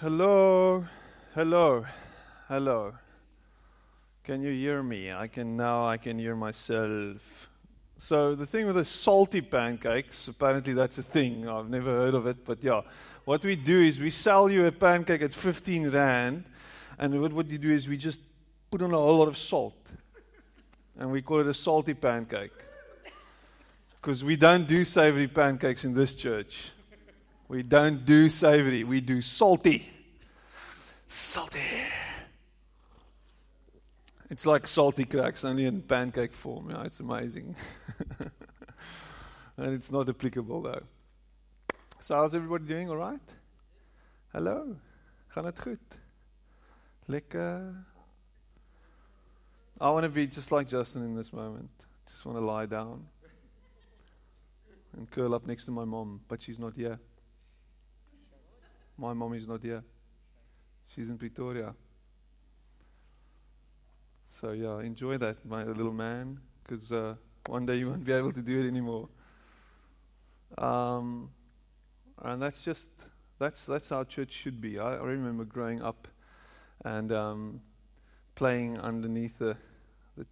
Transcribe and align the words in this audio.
Hello, 0.00 0.84
hello, 1.36 1.86
hello. 2.48 2.94
Can 4.24 4.42
you 4.42 4.50
hear 4.50 4.82
me? 4.82 5.12
I 5.12 5.28
can 5.28 5.56
now. 5.56 5.84
I 5.84 5.98
can 5.98 6.18
hear 6.18 6.34
myself. 6.34 7.48
So 7.96 8.34
the 8.34 8.44
thing 8.44 8.66
with 8.66 8.74
the 8.74 8.84
salty 8.84 9.40
pancakes, 9.40 10.26
apparently 10.26 10.72
that's 10.72 10.98
a 10.98 11.02
thing. 11.02 11.48
I've 11.48 11.70
never 11.70 11.90
heard 11.90 12.14
of 12.14 12.26
it, 12.26 12.44
but 12.44 12.62
yeah. 12.64 12.80
What 13.24 13.44
we 13.44 13.54
do 13.54 13.82
is 13.82 14.00
we 14.00 14.10
sell 14.10 14.50
you 14.50 14.66
a 14.66 14.72
pancake 14.72 15.22
at 15.22 15.32
15 15.32 15.90
rand, 15.90 16.44
and 16.98 17.22
what, 17.22 17.32
what 17.32 17.48
you 17.48 17.58
do 17.58 17.70
is 17.70 17.86
we 17.86 17.96
just 17.96 18.20
put 18.72 18.82
on 18.82 18.92
a 18.92 18.98
whole 18.98 19.18
lot 19.18 19.28
of 19.28 19.38
salt, 19.38 19.78
and 20.98 21.08
we 21.12 21.22
call 21.22 21.38
it 21.38 21.46
a 21.46 21.54
salty 21.54 21.94
pancake. 21.94 22.52
Because 24.02 24.24
we 24.24 24.34
don't 24.34 24.66
do 24.66 24.84
savory 24.84 25.28
pancakes 25.28 25.84
in 25.84 25.94
this 25.94 26.16
church. 26.16 26.72
We 27.48 27.62
don't 27.62 28.04
do 28.04 28.28
savory, 28.28 28.84
we 28.84 29.00
do 29.00 29.20
salty. 29.20 29.88
Salty. 31.06 31.60
It's 34.30 34.46
like 34.46 34.64
Salticrax, 34.64 35.44
only 35.44 35.66
in 35.66 35.82
pancake 35.82 36.32
form. 36.32 36.70
Yeah, 36.70 36.84
it's 36.84 37.00
amazing. 37.00 37.54
and 39.56 39.74
it's 39.74 39.92
not 39.92 40.08
applicable 40.08 40.62
though. 40.62 40.82
So, 42.00 42.16
how's 42.16 42.34
everybody 42.34 42.64
doing? 42.64 42.90
All 42.90 42.96
right? 42.96 43.20
Hello? 44.32 44.76
Gaan 45.28 45.44
het 45.44 45.60
goed? 45.60 45.78
Lekker. 47.06 47.84
I 49.80 49.90
want 49.90 50.04
to 50.04 50.08
be 50.08 50.26
just 50.26 50.50
like 50.50 50.68
Justin 50.68 51.02
in 51.02 51.14
this 51.14 51.32
moment. 51.32 51.70
Just 52.08 52.24
want 52.24 52.38
to 52.38 52.44
lie 52.44 52.66
down 52.66 53.06
and 54.96 55.10
curl 55.10 55.34
up 55.34 55.46
next 55.46 55.64
to 55.64 55.70
my 55.70 55.84
mom, 55.84 56.20
but 56.28 56.42
she's 56.42 56.58
not 56.58 56.74
here. 56.74 56.98
My 58.96 59.12
mom 59.12 59.34
is 59.34 59.48
not 59.48 59.62
here. 59.62 59.82
She's 60.88 61.08
in 61.08 61.18
Pretoria. 61.18 61.74
So, 64.28 64.52
yeah, 64.52 64.80
enjoy 64.80 65.18
that, 65.18 65.44
my 65.44 65.64
little 65.64 65.92
man, 65.92 66.40
because 66.62 66.90
uh, 66.92 67.14
one 67.46 67.66
day 67.66 67.76
you 67.76 67.88
won't 67.88 68.04
be 68.04 68.12
able 68.12 68.32
to 68.32 68.42
do 68.42 68.64
it 68.64 68.68
anymore. 68.68 69.08
Um, 70.58 71.30
and 72.22 72.40
that's 72.40 72.62
just, 72.62 72.88
that's, 73.38 73.66
that's 73.66 73.88
how 73.88 74.04
church 74.04 74.32
should 74.32 74.60
be. 74.60 74.78
I, 74.78 74.94
I 74.94 75.04
remember 75.04 75.44
growing 75.44 75.82
up 75.82 76.08
and 76.84 77.12
um, 77.12 77.60
playing 78.34 78.78
underneath 78.78 79.38
the, 79.38 79.56
the, 80.16 80.26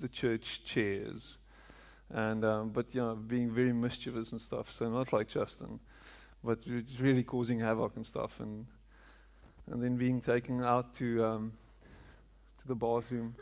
the 0.00 0.08
church 0.08 0.64
chairs. 0.64 1.38
And, 2.10 2.44
um, 2.44 2.70
but, 2.70 2.94
you 2.94 3.00
know, 3.00 3.14
being 3.14 3.50
very 3.50 3.72
mischievous 3.72 4.32
and 4.32 4.40
stuff. 4.40 4.70
So, 4.70 4.88
not 4.90 5.12
like 5.12 5.28
Justin, 5.28 5.80
but 6.44 6.58
it's 6.66 7.00
really 7.00 7.22
causing 7.22 7.60
havoc 7.60 7.96
and 7.96 8.06
stuff. 8.06 8.40
And, 8.40 8.66
and 9.70 9.82
then 9.82 9.96
being 9.96 10.20
taken 10.20 10.64
out 10.64 10.94
to, 10.94 11.24
um, 11.24 11.52
to 12.58 12.68
the 12.68 12.74
bathroom 12.74 13.34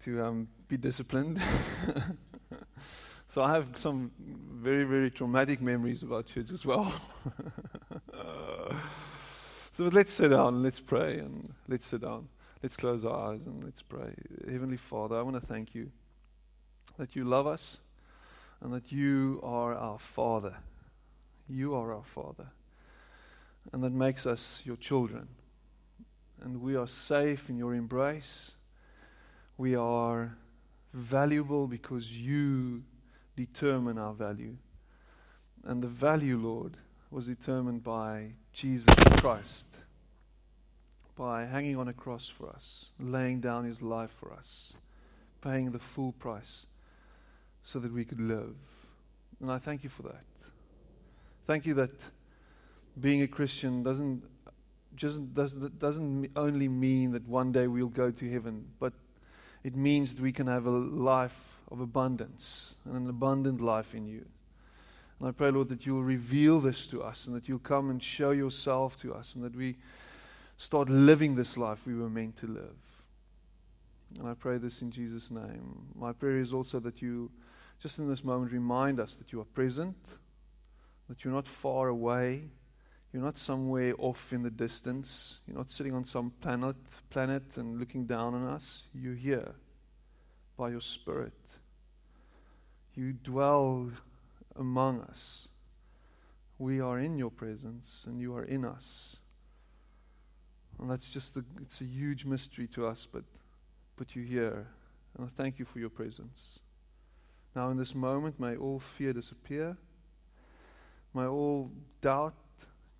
to 0.00 0.24
um, 0.24 0.48
be 0.68 0.76
disciplined. 0.76 1.40
so 3.28 3.42
I 3.42 3.52
have 3.54 3.66
some 3.76 4.10
very, 4.18 4.84
very 4.84 5.10
traumatic 5.10 5.60
memories 5.60 6.02
about 6.02 6.26
church 6.26 6.50
as 6.50 6.64
well. 6.64 6.92
so 9.72 9.84
but 9.84 9.94
let's 9.94 10.12
sit 10.12 10.28
down, 10.28 10.62
let's 10.62 10.80
pray, 10.80 11.18
and 11.18 11.52
let's 11.68 11.86
sit 11.86 12.02
down. 12.02 12.28
Let's 12.62 12.76
close 12.76 13.04
our 13.04 13.32
eyes 13.32 13.46
and 13.46 13.62
let's 13.64 13.82
pray. 13.82 14.14
Heavenly 14.50 14.76
Father, 14.76 15.18
I 15.18 15.22
want 15.22 15.40
to 15.40 15.46
thank 15.46 15.74
you 15.74 15.90
that 16.98 17.14
you 17.14 17.24
love 17.24 17.46
us 17.46 17.78
and 18.60 18.72
that 18.72 18.90
you 18.90 19.40
are 19.42 19.74
our 19.74 19.98
Father. 19.98 20.56
You 21.48 21.74
are 21.74 21.92
our 21.92 22.04
Father. 22.04 22.48
And 23.72 23.82
that 23.82 23.92
makes 23.92 24.26
us 24.26 24.62
your 24.64 24.76
children. 24.76 25.28
And 26.42 26.60
we 26.60 26.76
are 26.76 26.86
safe 26.86 27.48
in 27.48 27.56
your 27.56 27.74
embrace. 27.74 28.52
We 29.56 29.74
are 29.74 30.36
valuable 30.92 31.66
because 31.66 32.12
you 32.12 32.82
determine 33.36 33.98
our 33.98 34.12
value. 34.12 34.56
And 35.64 35.82
the 35.82 35.88
value, 35.88 36.38
Lord, 36.38 36.76
was 37.10 37.26
determined 37.26 37.82
by 37.82 38.32
Jesus 38.52 38.94
Christ, 39.18 39.68
by 41.16 41.46
hanging 41.46 41.76
on 41.76 41.88
a 41.88 41.92
cross 41.92 42.28
for 42.28 42.48
us, 42.48 42.90
laying 43.00 43.40
down 43.40 43.64
his 43.64 43.82
life 43.82 44.10
for 44.10 44.32
us, 44.32 44.74
paying 45.40 45.72
the 45.72 45.78
full 45.78 46.12
price 46.12 46.66
so 47.64 47.78
that 47.80 47.92
we 47.92 48.04
could 48.04 48.20
live. 48.20 48.54
And 49.40 49.50
I 49.50 49.58
thank 49.58 49.82
you 49.82 49.90
for 49.90 50.02
that. 50.02 50.22
Thank 51.46 51.64
you 51.64 51.74
that 51.74 51.92
being 53.00 53.22
a 53.22 53.28
Christian 53.28 53.84
doesn't 53.84 54.24
just 54.96 55.32
doesn't, 55.34 55.78
doesn't 55.78 56.30
only 56.34 56.68
mean 56.68 57.12
that 57.12 57.28
one 57.28 57.52
day 57.52 57.66
we'll 57.68 57.88
go 57.88 58.10
to 58.10 58.30
heaven, 58.30 58.66
but 58.80 58.92
it 59.62 59.76
means 59.76 60.14
that 60.14 60.22
we 60.22 60.32
can 60.32 60.46
have 60.46 60.66
a 60.66 60.70
life 60.70 61.60
of 61.70 61.80
abundance 61.80 62.74
and 62.84 62.96
an 62.96 63.08
abundant 63.08 63.60
life 63.60 63.94
in 63.94 64.06
you. 64.06 64.24
And 65.20 65.28
I 65.28 65.32
pray, 65.32 65.50
Lord, 65.50 65.68
that 65.68 65.86
you'll 65.86 66.02
reveal 66.02 66.60
this 66.60 66.86
to 66.88 67.02
us 67.02 67.26
and 67.26 67.36
that 67.36 67.48
you'll 67.48 67.58
come 67.58 67.90
and 67.90 68.02
show 68.02 68.32
yourself 68.32 68.96
to 69.02 69.14
us 69.14 69.34
and 69.34 69.44
that 69.44 69.54
we 69.54 69.76
start 70.56 70.88
living 70.88 71.34
this 71.34 71.56
life 71.56 71.86
we 71.86 71.94
were 71.94 72.10
meant 72.10 72.36
to 72.38 72.46
live. 72.46 72.76
And 74.18 74.28
I 74.28 74.34
pray 74.34 74.58
this 74.58 74.82
in 74.82 74.90
Jesus' 74.90 75.30
name. 75.30 75.86
My 75.94 76.12
prayer 76.12 76.38
is 76.38 76.52
also 76.52 76.80
that 76.80 77.02
you, 77.02 77.30
just 77.78 77.98
in 77.98 78.08
this 78.08 78.24
moment, 78.24 78.52
remind 78.52 78.98
us 78.98 79.14
that 79.16 79.32
you 79.32 79.40
are 79.40 79.46
present, 79.46 79.96
that 81.08 81.24
you're 81.24 81.34
not 81.34 81.46
far 81.46 81.88
away, 81.88 82.50
you're 83.12 83.22
not 83.22 83.38
somewhere 83.38 83.94
off 83.98 84.32
in 84.32 84.42
the 84.42 84.50
distance, 84.50 85.38
you're 85.46 85.56
not 85.56 85.70
sitting 85.70 85.94
on 85.94 86.04
some 86.04 86.32
planet, 86.40 86.76
planet 87.10 87.56
and 87.56 87.78
looking 87.78 88.04
down 88.04 88.34
on 88.34 88.44
us. 88.46 88.84
You're 88.94 89.14
here 89.14 89.54
by 90.56 90.70
your 90.70 90.80
Spirit. 90.80 91.58
You 92.94 93.12
dwell 93.12 93.90
among 94.56 95.02
us. 95.02 95.48
We 96.58 96.80
are 96.80 96.98
in 96.98 97.18
your 97.18 97.30
presence 97.30 98.04
and 98.06 98.20
you 98.20 98.34
are 98.36 98.44
in 98.44 98.64
us. 98.64 99.18
And 100.78 100.90
that's 100.90 101.12
just 101.12 101.36
a, 101.36 101.44
it's 101.60 101.80
a 101.80 101.84
huge 101.84 102.24
mystery 102.24 102.66
to 102.68 102.86
us, 102.86 103.06
but, 103.10 103.24
but 103.96 104.14
you're 104.14 104.24
here. 104.24 104.66
And 105.16 105.26
I 105.26 105.30
thank 105.36 105.58
you 105.58 105.64
for 105.64 105.78
your 105.78 105.88
presence. 105.88 106.58
Now, 107.54 107.70
in 107.70 107.78
this 107.78 107.94
moment, 107.94 108.38
may 108.38 108.56
all 108.56 108.78
fear 108.78 109.14
disappear. 109.14 109.78
May 111.16 111.24
all 111.24 111.70
doubt 112.02 112.34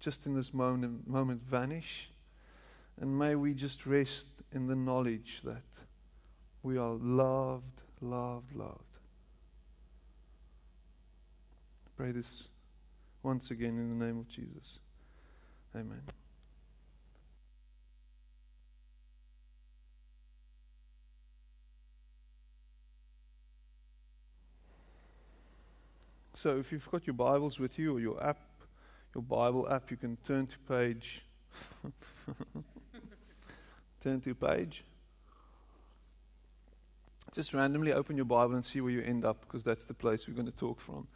just 0.01 0.25
in 0.25 0.35
this 0.35 0.55
moment, 0.55 1.07
moment 1.07 1.43
vanish. 1.43 2.09
And 2.99 3.19
may 3.19 3.35
we 3.35 3.53
just 3.53 3.85
rest 3.85 4.27
in 4.53 4.67
the 4.67 4.75
knowledge 4.75 5.43
that 5.45 5.63
we 6.63 6.79
are 6.79 6.95
loved, 6.95 7.83
loved, 8.01 8.55
loved. 8.55 8.81
Pray 11.95 12.13
this 12.13 12.49
once 13.23 13.51
again 13.51 13.77
in 13.77 13.99
the 13.99 14.05
name 14.07 14.19
of 14.19 14.29
Jesus. 14.29 14.79
Amen. 15.75 16.01
So, 26.37 26.59
if 26.59 26.71
you've 26.71 26.87
got 26.91 27.07
your 27.07 27.15
Bibles 27.15 27.59
with 27.59 27.79
you 27.79 27.97
or 27.97 27.99
your 27.99 28.23
app, 28.23 28.37
your 29.15 29.23
Bible 29.23 29.67
app, 29.71 29.91
you 29.91 29.97
can 29.97 30.19
turn 30.19 30.47
to 30.47 30.59
page. 30.69 31.23
turn 34.03 34.21
to 34.21 34.35
page. 34.35 34.85
Just 37.33 37.55
randomly 37.55 37.95
open 37.95 38.17
your 38.17 38.27
Bible 38.27 38.55
and 38.55 38.63
see 38.63 38.83
where 38.83 38.93
you 38.93 39.01
end 39.01 39.25
up, 39.25 39.41
because 39.41 39.65
that's 39.65 39.87
the 39.87 39.95
place 39.95 40.29
we're 40.29 40.35
going 40.35 40.45
to 40.45 40.53
talk 40.53 40.79
from. 40.79 41.07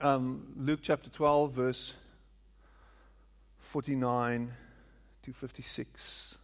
Um, 0.00 0.52
Luke 0.56 0.78
chapter 0.80 1.10
12, 1.10 1.50
verse 1.50 1.94
49 3.58 4.52
to 5.24 5.32
56. 5.32 6.38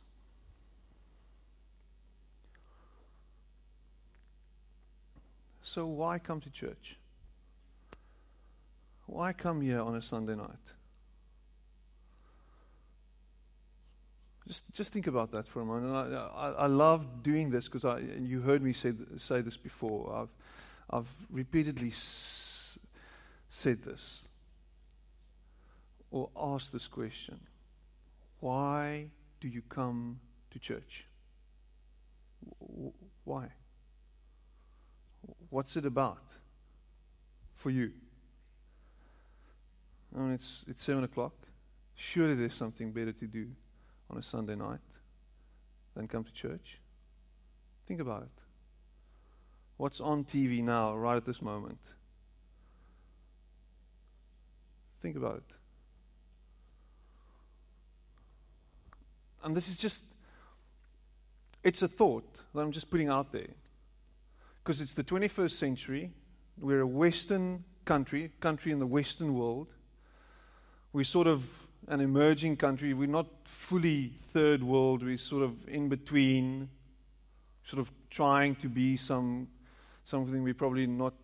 So, 5.62 5.86
why 5.86 6.18
come 6.18 6.40
to 6.40 6.50
church? 6.50 6.96
Why 9.10 9.32
come 9.32 9.60
here 9.60 9.80
on 9.80 9.96
a 9.96 10.02
Sunday 10.02 10.36
night? 10.36 10.66
Just, 14.46 14.72
just 14.72 14.92
think 14.92 15.08
about 15.08 15.32
that 15.32 15.48
for 15.48 15.62
a 15.62 15.64
moment. 15.64 15.92
I, 15.92 16.16
I, 16.16 16.50
I 16.50 16.66
love 16.66 17.24
doing 17.24 17.50
this 17.50 17.68
because 17.68 17.84
you 18.20 18.40
heard 18.40 18.62
me 18.62 18.72
say, 18.72 18.92
say 19.16 19.40
this 19.40 19.56
before. 19.56 20.14
I've, 20.14 20.98
I've 20.98 21.12
repeatedly 21.28 21.88
s- 21.88 22.78
said 23.48 23.82
this 23.82 24.22
or 26.12 26.30
asked 26.40 26.72
this 26.72 26.86
question 26.86 27.40
Why 28.38 29.06
do 29.40 29.48
you 29.48 29.62
come 29.68 30.20
to 30.52 30.60
church? 30.60 31.04
W- 32.60 32.92
why? 33.24 33.48
What's 35.48 35.76
it 35.76 35.84
about 35.84 36.22
for 37.56 37.70
you? 37.70 37.90
Oh, 40.14 40.20
I 40.20 40.22
mean, 40.22 40.32
it's, 40.32 40.64
it's 40.68 40.82
7 40.82 41.04
o'clock. 41.04 41.34
Surely 41.94 42.34
there's 42.34 42.54
something 42.54 42.92
better 42.92 43.12
to 43.12 43.26
do 43.26 43.48
on 44.10 44.18
a 44.18 44.22
Sunday 44.22 44.56
night 44.56 44.80
than 45.94 46.08
come 46.08 46.24
to 46.24 46.32
church? 46.32 46.78
Think 47.86 48.00
about 48.00 48.22
it. 48.22 48.42
What's 49.76 50.00
on 50.00 50.24
TV 50.24 50.62
now, 50.62 50.94
right 50.96 51.16
at 51.16 51.24
this 51.24 51.40
moment? 51.40 51.80
Think 55.00 55.16
about 55.16 55.36
it. 55.36 55.54
And 59.42 59.56
this 59.56 59.68
is 59.68 59.78
just, 59.78 60.02
it's 61.64 61.82
a 61.82 61.88
thought 61.88 62.42
that 62.54 62.60
I'm 62.60 62.72
just 62.72 62.90
putting 62.90 63.08
out 63.08 63.32
there. 63.32 63.48
Because 64.62 64.80
it's 64.80 64.92
the 64.92 65.04
21st 65.04 65.52
century. 65.52 66.12
We're 66.58 66.82
a 66.82 66.86
Western 66.86 67.64
country, 67.86 68.32
country 68.40 68.72
in 68.72 68.78
the 68.78 68.86
Western 68.86 69.34
world. 69.34 69.68
We're 70.92 71.04
sort 71.04 71.26
of 71.26 71.66
an 71.86 72.00
emerging 72.00 72.56
country. 72.56 72.94
We're 72.94 73.08
not 73.08 73.26
fully 73.44 74.12
third 74.32 74.62
world. 74.62 75.04
We're 75.04 75.18
sort 75.18 75.44
of 75.44 75.68
in 75.68 75.88
between, 75.88 76.68
sort 77.64 77.80
of 77.80 77.90
trying 78.10 78.56
to 78.56 78.68
be 78.68 78.96
some 78.96 79.48
something 80.04 80.42
we're 80.42 80.54
probably 80.54 80.86
not 80.86 81.14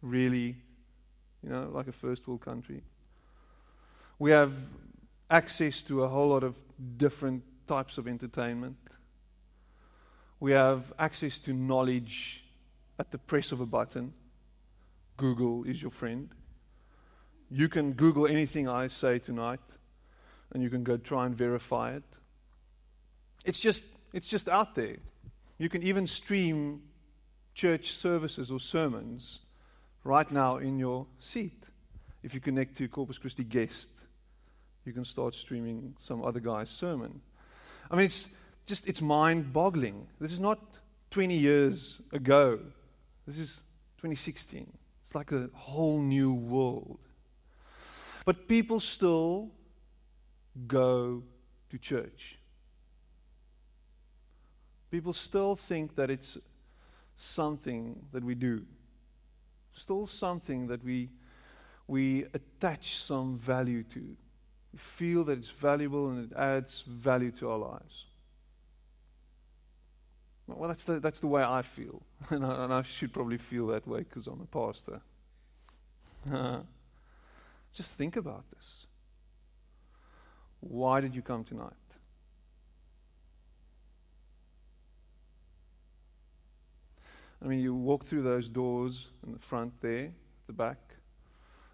really, 0.00 0.56
you 1.42 1.48
know, 1.48 1.70
like 1.72 1.88
a 1.88 1.92
first 1.92 2.28
world 2.28 2.40
country. 2.40 2.82
We 4.18 4.30
have 4.30 4.52
access 5.30 5.82
to 5.82 6.04
a 6.04 6.08
whole 6.08 6.28
lot 6.28 6.44
of 6.44 6.54
different 6.96 7.42
types 7.66 7.98
of 7.98 8.06
entertainment. 8.06 8.76
We 10.38 10.52
have 10.52 10.92
access 10.98 11.38
to 11.40 11.52
knowledge 11.52 12.44
at 12.98 13.10
the 13.10 13.18
press 13.18 13.50
of 13.50 13.60
a 13.60 13.66
button. 13.66 14.12
Google 15.16 15.64
is 15.64 15.80
your 15.82 15.90
friend. 15.90 16.28
You 17.50 17.68
can 17.68 17.92
Google 17.92 18.26
anything 18.26 18.68
I 18.68 18.86
say 18.88 19.18
tonight, 19.18 19.60
and 20.52 20.62
you 20.62 20.70
can 20.70 20.84
go 20.84 20.96
try 20.96 21.26
and 21.26 21.34
verify 21.34 21.94
it. 21.94 22.04
It's 23.44 23.60
just, 23.60 23.84
it's 24.12 24.28
just 24.28 24.48
out 24.48 24.74
there. 24.74 24.96
You 25.58 25.68
can 25.68 25.82
even 25.82 26.06
stream 26.06 26.82
church 27.54 27.92
services 27.92 28.50
or 28.50 28.58
sermons 28.58 29.40
right 30.02 30.30
now 30.30 30.56
in 30.56 30.78
your 30.78 31.06
seat. 31.18 31.70
If 32.22 32.34
you 32.34 32.40
connect 32.40 32.76
to 32.78 32.88
Corpus 32.88 33.18
Christi 33.18 33.44
guest, 33.44 33.90
you 34.84 34.92
can 34.92 35.04
start 35.04 35.34
streaming 35.34 35.94
some 35.98 36.24
other 36.24 36.40
guy's 36.40 36.70
sermon. 36.70 37.20
I 37.90 37.96
mean, 37.96 38.06
it's 38.06 38.26
just, 38.66 38.88
it's 38.88 39.02
mind 39.02 39.52
boggling. 39.52 40.06
This 40.20 40.32
is 40.32 40.40
not 40.40 40.78
20 41.10 41.36
years 41.36 42.00
ago, 42.12 42.58
this 43.26 43.38
is 43.38 43.62
2016. 43.98 44.66
It's 45.02 45.14
like 45.14 45.32
a 45.32 45.48
whole 45.54 46.00
new 46.00 46.32
world. 46.32 46.98
But 48.24 48.48
people 48.48 48.80
still 48.80 49.50
go 50.66 51.22
to 51.70 51.78
church. 51.78 52.38
People 54.90 55.12
still 55.12 55.56
think 55.56 55.96
that 55.96 56.10
it's 56.10 56.38
something 57.16 58.06
that 58.12 58.24
we 58.24 58.34
do, 58.34 58.64
still 59.72 60.06
something 60.06 60.68
that 60.68 60.82
we, 60.84 61.10
we 61.86 62.24
attach 62.32 62.98
some 62.98 63.36
value 63.36 63.82
to. 63.82 64.16
We 64.72 64.78
feel 64.78 65.24
that 65.24 65.38
it's 65.38 65.50
valuable 65.50 66.10
and 66.10 66.30
it 66.30 66.36
adds 66.36 66.82
value 66.82 67.30
to 67.32 67.50
our 67.50 67.58
lives. 67.58 68.06
Well, 70.46 70.68
that's 70.68 70.84
the, 70.84 71.00
that's 71.00 71.20
the 71.20 71.26
way 71.26 71.42
I 71.42 71.62
feel. 71.62 72.02
and, 72.30 72.44
I, 72.44 72.64
and 72.64 72.72
I 72.72 72.82
should 72.82 73.12
probably 73.12 73.38
feel 73.38 73.66
that 73.68 73.86
way 73.86 74.00
because 74.00 74.26
I'm 74.26 74.40
a 74.40 74.46
pastor. 74.46 75.00
Just 77.74 77.94
think 77.94 78.16
about 78.16 78.44
this. 78.54 78.86
Why 80.60 81.00
did 81.00 81.14
you 81.14 81.22
come 81.22 81.44
tonight? 81.44 81.72
I 87.42 87.46
mean, 87.46 87.58
you 87.58 87.74
walk 87.74 88.06
through 88.06 88.22
those 88.22 88.48
doors 88.48 89.08
in 89.26 89.32
the 89.32 89.38
front 89.38 89.74
there, 89.82 90.12
the 90.46 90.52
back, 90.52 90.78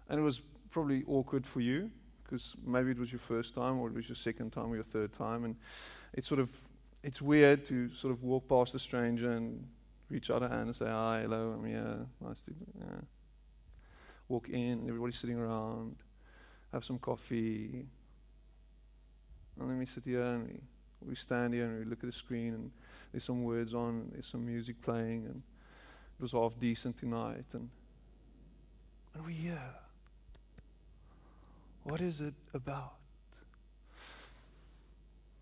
and 0.09 0.19
it 0.19 0.23
was 0.23 0.41
probably 0.71 1.03
awkward 1.07 1.45
for 1.45 1.61
you 1.61 1.89
because 2.23 2.55
maybe 2.65 2.91
it 2.91 2.97
was 2.97 3.11
your 3.11 3.19
first 3.19 3.53
time 3.53 3.77
or 3.77 3.87
it 3.87 3.93
was 3.93 4.09
your 4.09 4.15
second 4.15 4.51
time 4.51 4.71
or 4.71 4.75
your 4.75 4.83
third 4.83 5.13
time, 5.13 5.45
and 5.45 5.55
it's 6.13 6.27
sort 6.27 6.39
of 6.39 6.49
it's 7.03 7.21
weird 7.21 7.63
to 7.65 7.93
sort 7.93 8.11
of 8.11 8.23
walk 8.23 8.49
past 8.49 8.75
a 8.75 8.79
stranger 8.79 9.31
and 9.31 9.65
reach 10.09 10.29
out 10.29 10.43
a 10.43 10.49
hand 10.49 10.63
and 10.63 10.75
say, 10.75 10.87
"Hi, 10.87 11.21
hello, 11.21 11.51
I'm 11.51 11.65
here, 11.65 12.05
nice 12.21 12.41
to." 12.41 12.51
Yeah 12.79 13.01
walk 14.31 14.49
in, 14.49 14.79
and 14.79 14.87
everybody's 14.87 15.17
sitting 15.17 15.37
around, 15.37 15.95
have 16.71 16.85
some 16.85 16.97
coffee. 16.97 17.85
And 19.59 19.69
then 19.69 19.77
we 19.77 19.85
sit 19.85 20.03
here 20.05 20.21
and 20.21 20.47
we, 20.47 21.09
we 21.09 21.15
stand 21.15 21.53
here 21.53 21.65
and 21.65 21.79
we 21.79 21.85
look 21.85 21.99
at 21.99 22.05
the 22.05 22.11
screen 22.11 22.53
and 22.53 22.71
there's 23.11 23.25
some 23.25 23.43
words 23.43 23.73
on, 23.73 23.89
and 23.89 24.11
there's 24.13 24.27
some 24.27 24.45
music 24.45 24.81
playing, 24.81 25.25
and 25.25 25.41
it 26.17 26.21
was 26.21 26.31
half 26.31 26.57
decent 26.59 26.97
tonight. 26.97 27.45
And, 27.53 27.69
and 29.13 29.25
we're 29.25 29.31
here. 29.31 29.59
What 31.83 31.99
is 31.99 32.21
it 32.21 32.33
about? 32.53 32.93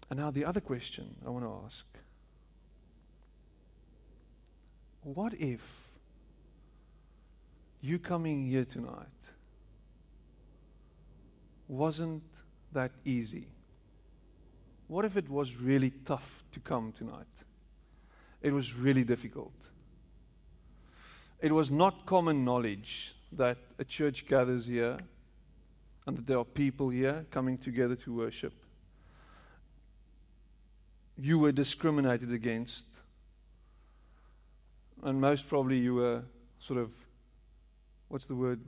And 0.10 0.20
now 0.20 0.32
the 0.32 0.46
other 0.46 0.62
question 0.62 1.16
I 1.24 1.30
want 1.30 1.46
to 1.46 1.62
ask 1.66 1.86
what 5.04 5.34
if 5.36 5.89
you 7.82 8.00
coming 8.00 8.46
here 8.46 8.66
tonight 8.66 9.08
wasn't 11.70 12.24
that 12.74 12.92
easy? 13.06 13.48
What 14.88 15.06
if 15.06 15.16
it 15.16 15.30
was 15.30 15.56
really 15.56 15.92
tough 16.04 16.44
to 16.52 16.60
come 16.60 16.92
tonight? 16.92 17.28
It 18.42 18.52
was 18.52 18.74
really 18.74 19.04
difficult. 19.04 19.54
It 21.40 21.52
was 21.52 21.72
not 21.72 22.06
common 22.06 22.44
knowledge 22.44 23.16
that 23.32 23.58
a 23.78 23.84
church 23.84 24.28
gathers 24.28 24.66
here 24.66 24.98
and 26.08 26.18
that 26.18 26.26
there 26.26 26.40
are 26.40 26.46
people 26.46 26.90
here 26.90 27.26
coming 27.30 27.58
together 27.58 27.96
to 27.96 28.14
worship. 28.14 28.54
You 31.18 31.38
were 31.38 31.52
discriminated 31.52 32.34
against, 32.34 32.86
and 35.04 35.22
most 35.22 35.48
probably 35.48 35.78
you 35.78 35.96
were 35.96 36.24
sort 36.60 36.80
of 36.80 36.92
what's 38.10 38.26
the 38.26 38.36
word? 38.36 38.60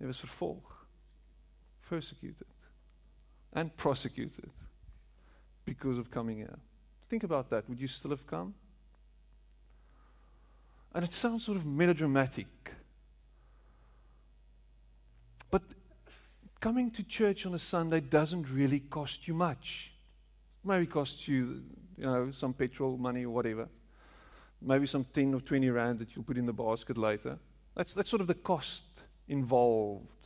It 0.00 0.06
was 0.06 0.18
vervolg, 0.18 0.62
persecuted, 1.88 2.46
and 3.52 3.74
prosecuted 3.76 4.50
because 5.64 5.98
of 5.98 6.10
coming 6.10 6.36
here. 6.36 6.58
Think 7.08 7.24
about 7.24 7.50
that. 7.50 7.68
Would 7.68 7.80
you 7.80 7.88
still 7.88 8.10
have 8.10 8.26
come? 8.26 8.54
And 10.94 11.02
it 11.04 11.12
sounds 11.12 11.44
sort 11.44 11.56
of 11.56 11.66
melodramatic. 11.66 12.46
But 15.50 15.62
coming 16.60 16.90
to 16.92 17.02
church 17.02 17.46
on 17.46 17.54
a 17.54 17.58
Sunday 17.58 18.00
doesn't 18.00 18.48
really 18.50 18.80
cost 18.80 19.26
you 19.26 19.34
much. 19.34 19.92
Maybe 20.62 20.86
costs 20.86 21.26
you, 21.26 21.62
you 21.96 22.04
know, 22.04 22.30
some 22.32 22.52
petrol 22.52 22.98
money 22.98 23.24
or 23.24 23.30
whatever 23.30 23.68
maybe 24.60 24.86
some 24.86 25.04
10 25.12 25.34
or 25.34 25.40
20 25.40 25.70
rand 25.70 25.98
that 25.98 26.14
you'll 26.14 26.24
put 26.24 26.38
in 26.38 26.46
the 26.46 26.52
basket 26.52 26.98
later. 26.98 27.38
That's, 27.74 27.94
that's 27.94 28.10
sort 28.10 28.20
of 28.20 28.26
the 28.26 28.34
cost 28.34 28.84
involved 29.28 30.16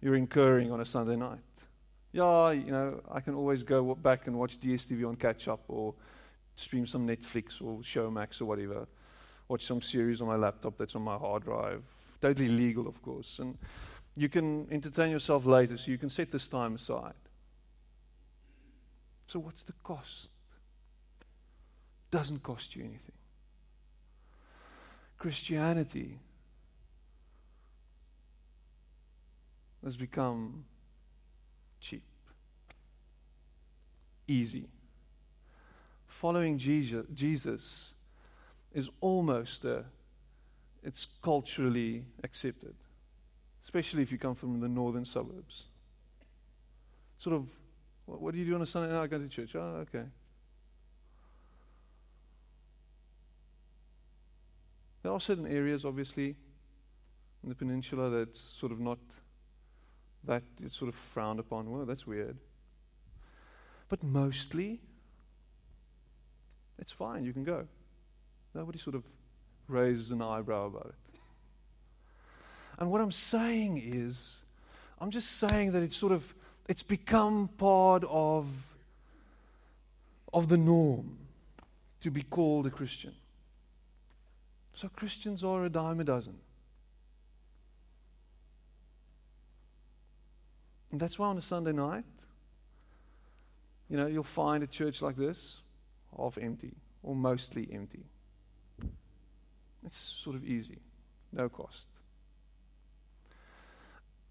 you're 0.00 0.16
incurring 0.16 0.72
on 0.72 0.80
a 0.80 0.84
Sunday 0.84 1.16
night. 1.16 1.38
Yeah, 2.12 2.50
you 2.50 2.72
know, 2.72 3.00
I 3.10 3.20
can 3.20 3.34
always 3.34 3.62
go 3.62 3.94
back 3.94 4.26
and 4.26 4.38
watch 4.38 4.58
DSTV 4.58 5.06
on 5.06 5.16
catch 5.16 5.46
up 5.46 5.60
or 5.68 5.94
stream 6.56 6.86
some 6.86 7.06
Netflix 7.06 7.62
or 7.62 7.78
Showmax 7.78 8.40
or 8.40 8.46
whatever. 8.46 8.88
Watch 9.48 9.64
some 9.64 9.80
series 9.80 10.20
on 10.20 10.26
my 10.26 10.36
laptop 10.36 10.76
that's 10.78 10.96
on 10.96 11.02
my 11.02 11.16
hard 11.16 11.44
drive. 11.44 11.82
Totally 12.20 12.48
legal, 12.48 12.88
of 12.88 13.00
course. 13.02 13.38
And 13.38 13.56
you 14.16 14.28
can 14.28 14.66
entertain 14.70 15.10
yourself 15.10 15.46
later, 15.46 15.76
so 15.76 15.90
you 15.90 15.98
can 15.98 16.10
set 16.10 16.32
this 16.32 16.48
time 16.48 16.74
aside. 16.74 17.14
So, 19.26 19.38
what's 19.38 19.62
the 19.62 19.72
cost? 19.84 20.30
Doesn't 22.10 22.42
cost 22.42 22.74
you 22.74 22.82
anything. 22.82 23.12
Christianity 25.18 26.18
has 29.84 29.96
become 29.96 30.64
cheap, 31.80 32.02
easy. 34.26 34.66
Following 36.06 36.58
Jesus 36.58 37.94
is 38.72 38.90
almost 39.00 39.64
a, 39.64 39.84
it's 40.82 41.06
culturally 41.22 42.04
accepted, 42.24 42.74
especially 43.62 44.02
if 44.02 44.12
you 44.12 44.18
come 44.18 44.34
from 44.34 44.60
the 44.60 44.68
northern 44.68 45.04
suburbs. 45.04 45.64
Sort 47.18 47.36
of, 47.36 47.46
what, 48.06 48.32
do 48.32 48.40
you 48.40 48.46
do 48.46 48.54
on 48.54 48.62
a 48.62 48.66
Sunday? 48.66 48.92
night? 48.92 49.02
I 49.02 49.06
go 49.06 49.18
to 49.18 49.28
church. 49.28 49.54
Oh, 49.54 49.84
okay. 49.88 50.04
There 55.02 55.12
are 55.12 55.20
certain 55.20 55.46
areas, 55.46 55.84
obviously, 55.84 56.36
in 57.42 57.48
the 57.48 57.54
peninsula 57.54 58.10
that's 58.10 58.40
sort 58.40 58.72
of 58.72 58.80
not 58.80 58.98
that 60.24 60.42
it's 60.62 60.76
sort 60.76 60.88
of 60.88 60.94
frowned 60.94 61.40
upon. 61.40 61.70
Well, 61.70 61.86
that's 61.86 62.06
weird. 62.06 62.36
But 63.88 64.02
mostly, 64.02 64.80
it's 66.78 66.92
fine. 66.92 67.24
You 67.24 67.32
can 67.32 67.44
go. 67.44 67.66
Nobody 68.54 68.78
sort 68.78 68.94
of 68.94 69.04
raises 69.68 70.10
an 70.10 70.20
eyebrow 70.20 70.66
about 70.66 70.86
it. 70.86 71.18
And 72.78 72.90
what 72.90 73.00
I'm 73.00 73.12
saying 73.12 73.82
is, 73.84 74.38
I'm 75.00 75.10
just 75.10 75.38
saying 75.38 75.72
that 75.72 75.82
it's 75.82 75.96
sort 75.96 76.12
of 76.12 76.34
it's 76.68 76.82
become 76.82 77.48
part 77.58 78.04
of 78.08 78.66
of 80.32 80.48
the 80.48 80.56
norm 80.56 81.18
to 82.00 82.10
be 82.10 82.22
called 82.22 82.66
a 82.66 82.70
Christian. 82.70 83.14
So 84.74 84.88
Christians 84.88 85.44
are 85.44 85.64
a 85.64 85.68
dime 85.68 86.00
a 86.00 86.04
dozen. 86.04 86.38
And 90.90 91.00
that's 91.00 91.18
why 91.18 91.28
on 91.28 91.36
a 91.36 91.40
Sunday 91.40 91.72
night, 91.72 92.04
you 93.88 93.96
know, 93.96 94.06
you'll 94.06 94.22
find 94.22 94.62
a 94.62 94.66
church 94.66 95.02
like 95.02 95.16
this 95.16 95.60
half 96.16 96.38
empty 96.38 96.74
or 97.02 97.14
mostly 97.14 97.68
empty. 97.72 98.04
It's 99.84 99.96
sort 99.96 100.36
of 100.36 100.44
easy, 100.44 100.78
no 101.32 101.48
cost. 101.48 101.86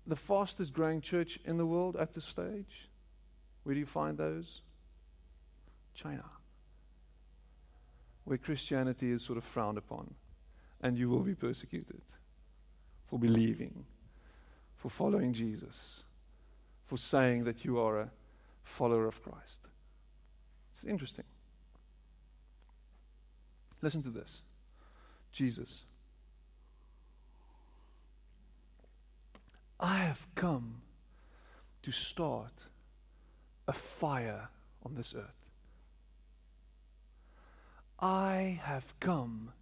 The 0.05 0.15
fastest 0.15 0.73
growing 0.73 1.01
church 1.01 1.39
in 1.45 1.57
the 1.57 1.65
world 1.65 1.95
at 1.95 2.13
this 2.13 2.25
stage, 2.25 2.89
where 3.63 3.73
do 3.73 3.79
you 3.79 3.85
find 3.85 4.17
those? 4.17 4.61
China, 5.93 6.25
where 8.23 8.37
Christianity 8.37 9.11
is 9.11 9.23
sort 9.23 9.37
of 9.37 9.43
frowned 9.43 9.77
upon 9.77 10.13
and 10.81 10.97
you 10.97 11.09
will 11.09 11.23
be 11.23 11.35
persecuted 11.35 12.01
for 13.07 13.19
believing, 13.19 13.85
for 14.77 14.89
following 14.89 15.33
Jesus, 15.33 16.03
for 16.85 16.97
saying 16.97 17.43
that 17.43 17.65
you 17.65 17.79
are 17.79 17.99
a 17.99 18.09
follower 18.63 19.07
of 19.07 19.21
Christ. 19.21 19.61
It's 20.73 20.83
interesting. 20.83 21.25
Listen 23.81 24.03
to 24.03 24.09
this 24.09 24.41
Jesus. 25.31 25.83
I 29.79 29.99
have 29.99 30.27
come 30.35 30.81
to 31.83 31.91
start 31.91 32.65
a 33.67 33.73
fire 33.73 34.49
on 34.85 34.95
this 34.95 35.13
earth. 35.15 35.47
I 37.99 38.59
have 38.63 38.93
come 38.99 39.53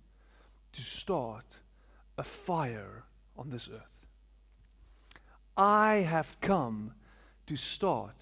to 0.74 0.81
start 0.81 1.57
a 2.17 2.24
fire 2.24 3.03
on 3.38 3.50
this 3.50 3.69
earth. 3.71 4.07
I 5.55 5.97
have 5.97 6.38
come 6.41 6.93
to 7.47 7.55
start 7.55 8.15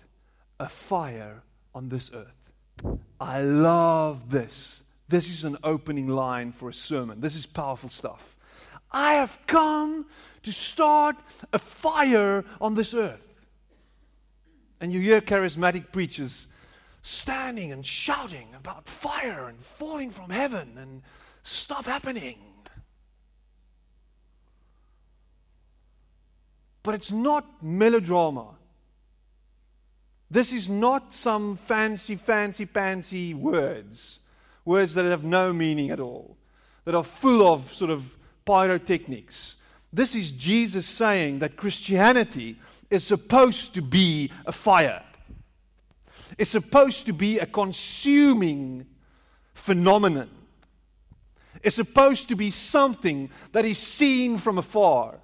a 0.60 0.70
fire 0.70 1.44
on 1.74 1.90
this 1.90 2.12
earth. 2.14 3.00
I 3.20 3.42
love 3.42 4.30
this. 4.30 4.84
This 5.08 5.30
is 5.30 5.44
an 5.44 5.58
opening 5.64 6.08
line 6.08 6.52
for 6.52 6.70
a 6.70 6.74
sermon. 6.74 7.22
This 7.22 7.36
is 7.36 7.46
powerful 7.46 7.90
stuff. 7.90 8.36
I 8.92 9.16
have 9.16 9.38
come 9.48 10.06
to 10.44 10.54
start 10.54 11.16
a 11.52 11.60
fire 11.60 12.46
on 12.62 12.75
this 12.75 12.94
earth. 12.94 13.25
And 14.80 14.92
you 14.92 15.00
hear 15.00 15.22
charismatic 15.22 15.92
preachers 15.92 16.48
standing 17.02 17.72
and 17.72 17.86
shouting 17.86 18.48
about 18.58 18.88
fire 18.88 19.48
and 19.48 19.60
falling 19.60 20.12
from 20.12 20.30
heaven 20.30 20.78
and 20.78 21.04
stuff 21.46 21.86
happening. 21.86 22.38
But 26.82 26.96
it's 26.96 27.12
not 27.12 27.64
melodrama. 27.64 28.56
This 30.30 30.52
is 30.52 30.70
not 30.70 31.14
some 31.14 31.56
fancy, 31.56 32.16
fancy, 32.16 32.66
fancy 32.66 33.34
words, 33.34 34.20
words 34.66 34.96
that 34.96 35.06
have 35.06 35.24
no 35.24 35.54
meaning 35.54 35.92
at 35.92 36.00
all, 36.00 36.36
that 36.84 36.96
are 36.96 37.04
full 37.04 37.48
of 37.48 37.72
sort 37.72 37.92
of 37.92 38.18
pyrotechnics. 38.46 39.56
This 39.94 40.16
is 40.16 40.32
Jesus 40.32 40.88
saying 40.88 41.40
that 41.40 41.58
Christianity 41.58 42.60
is 42.90 43.04
supposed 43.04 43.74
to 43.75 43.82
be 43.82 44.32
a 44.46 44.52
fire. 44.52 45.04
It's 46.38 46.50
supposed 46.50 47.06
to 47.06 47.14
be 47.14 47.38
a 47.38 47.46
consuming 47.46 48.88
phenomenon 49.54 50.30
is 51.64 51.76
supposed 51.76 52.30
to 52.30 52.36
be 52.36 52.50
something 52.50 53.30
that 53.52 53.66
is 53.66 53.78
seen 53.78 54.38
from 54.38 54.58
afar. 54.58 55.20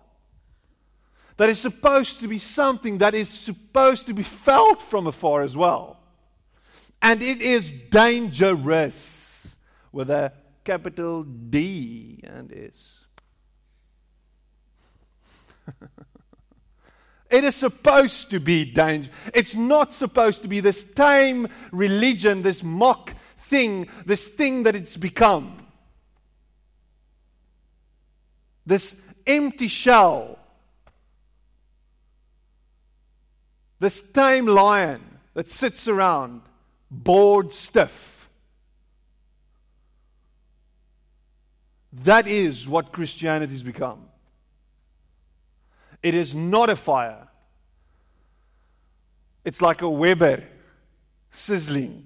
That 1.38 1.50
is 1.50 1.60
supposed 1.60 2.22
to 2.22 2.28
be 2.28 2.38
something 2.38 3.00
that 3.00 3.14
is 3.14 3.30
supposed 3.30 4.08
to 4.08 4.14
be 4.14 4.24
felt 4.24 4.82
from 4.82 5.08
afar 5.08 5.42
as 5.42 5.58
well. 5.58 5.98
And 7.02 7.22
it 7.22 7.42
is 7.42 7.72
dangerous 7.72 9.56
with 9.92 10.10
a 10.10 10.34
capital 10.64 11.24
D 11.24 12.20
and 12.24 12.52
is. 12.52 13.06
it 17.30 17.44
is 17.44 17.56
supposed 17.56 18.30
to 18.30 18.40
be 18.40 18.66
danger. 18.66 19.10
It's 19.34 19.56
not 19.56 19.94
supposed 19.94 20.44
to 20.44 20.48
be 20.48 20.60
this 20.60 20.84
tame 20.84 21.48
religion, 21.72 22.44
this 22.44 22.64
mock 22.64 23.16
thing, 23.38 23.88
this 24.06 24.28
thing 24.28 24.64
that 24.64 24.76
it's 24.76 24.98
become. 24.98 25.58
This 28.66 29.00
empty 29.26 29.68
shell, 29.68 30.38
this 33.80 34.00
tame 34.00 34.46
lion 34.46 35.02
that 35.34 35.50
sits 35.50 35.88
around, 35.88 36.42
bored 36.90 37.52
stiff. 37.52 38.30
That 41.94 42.28
is 42.28 42.70
what 42.70 42.92
Christianity 42.92 43.52
has 43.52 43.64
become. 43.64 44.06
It 46.02 46.16
is 46.16 46.34
not 46.34 46.70
a 46.70 46.76
fire. 46.76 47.28
It's 49.44 49.62
like 49.62 49.82
a 49.82 49.90
Weber 49.90 50.44
sizzling, 51.32 52.06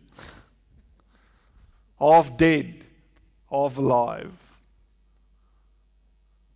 half 1.99 2.37
dead, 2.37 2.85
half 3.49 3.77
alive. 3.77 4.31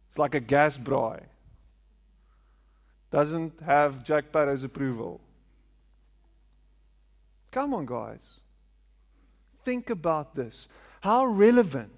It's 0.09 0.17
like 0.17 0.33
a 0.33 0.39
gas 0.39 0.75
braai. 0.75 1.21
Doesn't 3.11 3.61
have 3.61 4.03
Jack 4.03 4.25
Sparrow's 4.29 4.63
approval. 4.63 5.21
Come 7.51 7.75
on, 7.75 7.85
guys. 7.85 8.39
Think 9.63 9.91
about 9.91 10.33
this. 10.33 10.67
How 11.01 11.27
relevant 11.27 11.91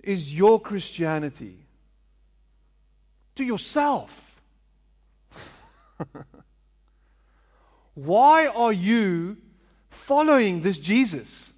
is 0.00 0.36
your 0.36 0.60
Christianity 0.60 1.64
to 3.36 3.44
yourself? 3.44 4.42
Why 7.94 8.48
are 8.48 8.72
you 8.72 9.38
following 9.88 10.60
this 10.60 10.78
Jesus? 10.78 11.54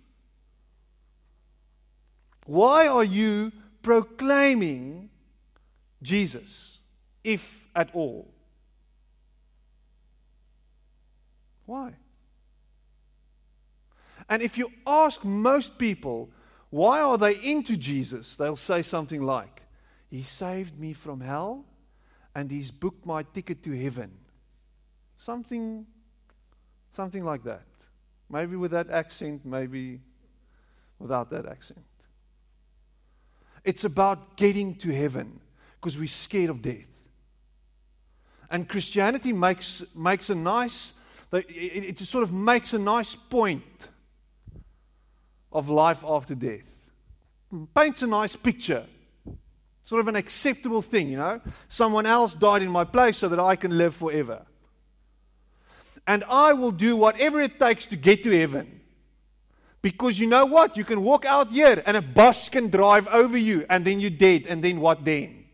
Why 2.46 2.86
are 2.86 3.04
you 3.04 3.52
proclaiming 3.82 5.10
Jesus, 6.02 6.80
if 7.22 7.66
at 7.74 7.90
all. 7.94 8.32
Why? 11.66 11.94
And 14.28 14.42
if 14.42 14.56
you 14.56 14.70
ask 14.86 15.24
most 15.24 15.78
people, 15.78 16.30
why 16.70 17.00
are 17.00 17.18
they 17.18 17.34
into 17.34 17.76
Jesus? 17.76 18.36
They'll 18.36 18.56
say 18.56 18.82
something 18.82 19.22
like, 19.22 19.62
He 20.08 20.22
saved 20.22 20.78
me 20.78 20.92
from 20.92 21.20
hell 21.20 21.64
and 22.34 22.50
He's 22.50 22.70
booked 22.70 23.04
my 23.04 23.22
ticket 23.22 23.62
to 23.64 23.72
heaven. 23.72 24.10
Something, 25.18 25.86
something 26.90 27.24
like 27.24 27.44
that. 27.44 27.66
Maybe 28.30 28.56
with 28.56 28.70
that 28.70 28.90
accent, 28.90 29.44
maybe 29.44 30.00
without 30.98 31.30
that 31.30 31.46
accent. 31.46 31.84
It's 33.64 33.84
about 33.84 34.36
getting 34.36 34.74
to 34.76 34.90
heaven 34.92 35.40
because 35.80 35.98
we're 35.98 36.06
scared 36.06 36.50
of 36.50 36.62
death. 36.62 36.88
And 38.50 38.68
Christianity 38.68 39.32
makes, 39.32 39.82
makes 39.94 40.28
a 40.28 40.34
nice, 40.34 40.92
it, 41.32 41.98
sort 41.98 42.22
of 42.22 42.32
makes 42.32 42.74
a 42.74 42.78
nice 42.78 43.14
point 43.14 43.88
of 45.50 45.70
life 45.70 46.04
after 46.06 46.34
death. 46.34 46.70
Paints 47.74 48.02
a 48.02 48.06
nice 48.06 48.36
picture. 48.36 48.84
Sort 49.84 50.00
of 50.00 50.08
an 50.08 50.16
acceptable 50.16 50.82
thing, 50.82 51.08
you 51.08 51.16
know. 51.16 51.40
Someone 51.68 52.06
else 52.06 52.34
died 52.34 52.62
in 52.62 52.70
my 52.70 52.84
place 52.84 53.16
so 53.16 53.28
that 53.28 53.40
I 53.40 53.56
can 53.56 53.76
live 53.78 53.96
forever. 53.96 54.42
And 56.06 56.24
I 56.28 56.52
will 56.52 56.72
do 56.72 56.96
whatever 56.96 57.40
it 57.40 57.58
takes 57.58 57.86
to 57.86 57.96
get 57.96 58.22
to 58.24 58.38
heaven. 58.38 58.81
Because 59.82 60.20
you 60.20 60.28
know 60.28 60.46
what? 60.46 60.76
You 60.76 60.84
can 60.84 61.02
walk 61.02 61.24
out 61.24 61.50
here 61.50 61.82
and 61.84 61.96
a 61.96 62.02
bus 62.02 62.48
can 62.48 62.70
drive 62.70 63.08
over 63.08 63.36
you 63.36 63.66
and 63.68 63.84
then 63.84 63.98
you're 63.98 64.10
dead. 64.10 64.46
And 64.48 64.62
then 64.62 64.80
what 64.80 65.04
then? 65.04 65.44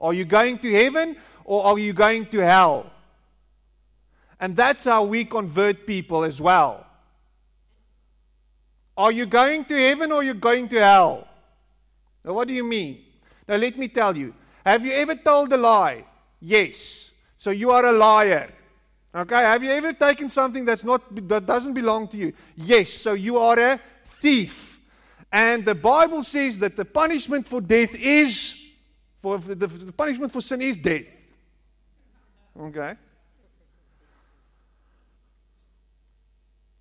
Are 0.00 0.14
you 0.14 0.24
going 0.24 0.58
to 0.60 0.72
heaven 0.72 1.16
or 1.44 1.64
are 1.64 1.78
you 1.78 1.92
going 1.92 2.26
to 2.26 2.38
hell? 2.38 2.90
And 4.40 4.56
that's 4.56 4.84
how 4.84 5.04
we 5.04 5.26
convert 5.26 5.86
people 5.86 6.24
as 6.24 6.40
well. 6.40 6.86
Are 8.96 9.12
you 9.12 9.26
going 9.26 9.66
to 9.66 9.76
heaven 9.76 10.12
or 10.12 10.20
are 10.20 10.24
you 10.24 10.34
going 10.34 10.68
to 10.68 10.80
hell? 10.80 11.28
Now, 12.24 12.32
what 12.32 12.48
do 12.48 12.54
you 12.54 12.64
mean? 12.64 13.04
Now, 13.46 13.56
let 13.56 13.78
me 13.78 13.88
tell 13.88 14.16
you. 14.16 14.34
Have 14.64 14.84
you 14.84 14.92
ever 14.92 15.14
told 15.14 15.52
a 15.52 15.58
lie? 15.58 16.04
Yes. 16.40 17.10
So 17.36 17.50
you 17.50 17.70
are 17.70 17.84
a 17.84 17.92
liar. 17.92 18.52
Okay, 19.12 19.36
have 19.36 19.64
you 19.64 19.70
ever 19.70 19.92
taken 19.92 20.28
something 20.28 20.64
that's 20.64 20.84
not 20.84 21.02
that 21.28 21.44
doesn't 21.44 21.74
belong 21.74 22.06
to 22.08 22.16
you? 22.16 22.32
Yes, 22.54 22.90
so 22.90 23.14
you 23.14 23.38
are 23.38 23.58
a 23.58 23.80
thief. 24.04 24.78
And 25.32 25.64
the 25.64 25.74
Bible 25.74 26.22
says 26.22 26.58
that 26.58 26.76
the 26.76 26.84
punishment 26.84 27.46
for 27.46 27.60
death 27.60 27.94
is 27.94 28.54
for 29.20 29.38
the, 29.38 29.54
the 29.54 29.92
punishment 29.92 30.32
for 30.32 30.40
sin 30.40 30.62
is 30.62 30.76
death. 30.76 31.04
Okay? 32.58 32.94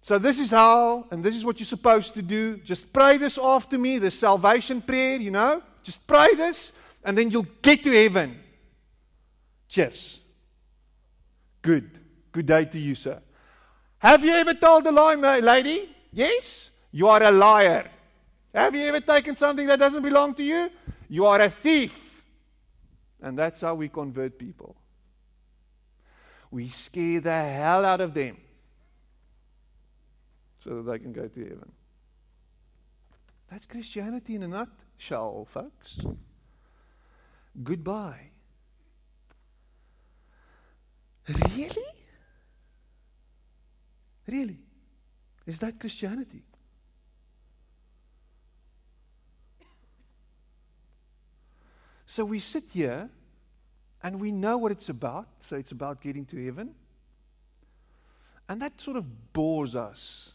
So 0.01 0.17
this 0.17 0.39
is 0.39 0.51
how, 0.51 1.05
and 1.12 1.24
this 1.24 1.36
is 1.36 1.45
what 1.45 1.59
you're 1.59 1.65
supposed 1.65 2.15
to 2.15 2.21
do. 2.21 2.57
Just 2.57 2.91
pray 2.91 3.17
this 3.17 3.38
after 3.38 3.77
me, 3.77 4.00
the 4.00 4.09
salvation 4.09 4.81
prayer, 4.81 5.19
you 5.19 5.29
know. 5.29 5.62
Just 5.83 6.07
pray 6.07 6.33
this, 6.36 6.74
and 7.03 7.17
then 7.17 7.29
you'll 7.29 7.48
get 7.62 7.83
to 7.83 7.91
heaven. 7.91 8.39
Cheers. 9.67 10.19
Good. 11.62 12.00
Good 12.39 12.46
day 12.46 12.63
to 12.63 12.79
you, 12.79 12.96
sir. 12.96 13.19
Have 13.98 14.24
you 14.24 14.31
ever 14.31 14.53
told 14.53 14.88
a 14.88 14.93
lie, 14.93 15.15
my 15.15 15.39
lady? 15.39 15.93
Yes? 16.13 16.69
You 16.89 17.10
are 17.10 17.22
a 17.22 17.31
liar. 17.31 17.91
Have 18.55 18.74
you 18.74 18.88
ever 18.88 19.01
taken 19.01 19.36
something 19.36 19.67
that 19.67 19.77
doesn't 19.77 20.01
belong 20.01 20.34
to 20.36 20.43
you? 20.43 20.69
You 21.10 21.25
are 21.25 21.41
a 21.41 21.50
thief. 21.50 22.24
And 23.22 23.38
that's 23.38 23.60
how 23.60 23.75
we 23.75 23.89
convert 23.89 24.39
people. 24.39 24.77
We 26.50 26.69
scare 26.69 27.19
the 27.19 27.29
hell 27.29 27.84
out 27.84 28.00
of 28.00 28.13
them 28.13 28.38
so 30.60 30.81
that 30.81 30.89
they 30.89 31.00
can 31.00 31.12
go 31.12 31.27
to 31.27 31.41
heaven. 31.41 31.72
That's 33.51 33.65
Christianity 33.65 34.36
in 34.36 34.43
a 34.43 34.48
nutshell, 34.48 35.46
folks. 35.51 36.00
Goodbye. 37.62 38.29
Really? 41.27 41.99
Really? 44.29 44.59
Is 45.45 45.59
that 45.59 45.79
Christianity? 45.79 46.43
So 52.05 52.25
we 52.25 52.39
sit 52.39 52.63
here 52.71 53.09
and 54.03 54.19
we 54.19 54.31
know 54.31 54.57
what 54.57 54.71
it's 54.71 54.89
about. 54.89 55.27
So 55.39 55.55
it's 55.55 55.71
about 55.71 56.01
getting 56.01 56.25
to 56.25 56.43
heaven. 56.43 56.75
And 58.48 58.61
that 58.61 58.79
sort 58.81 58.98
of 58.98 59.33
bores 59.33 59.75
us. 59.75 60.33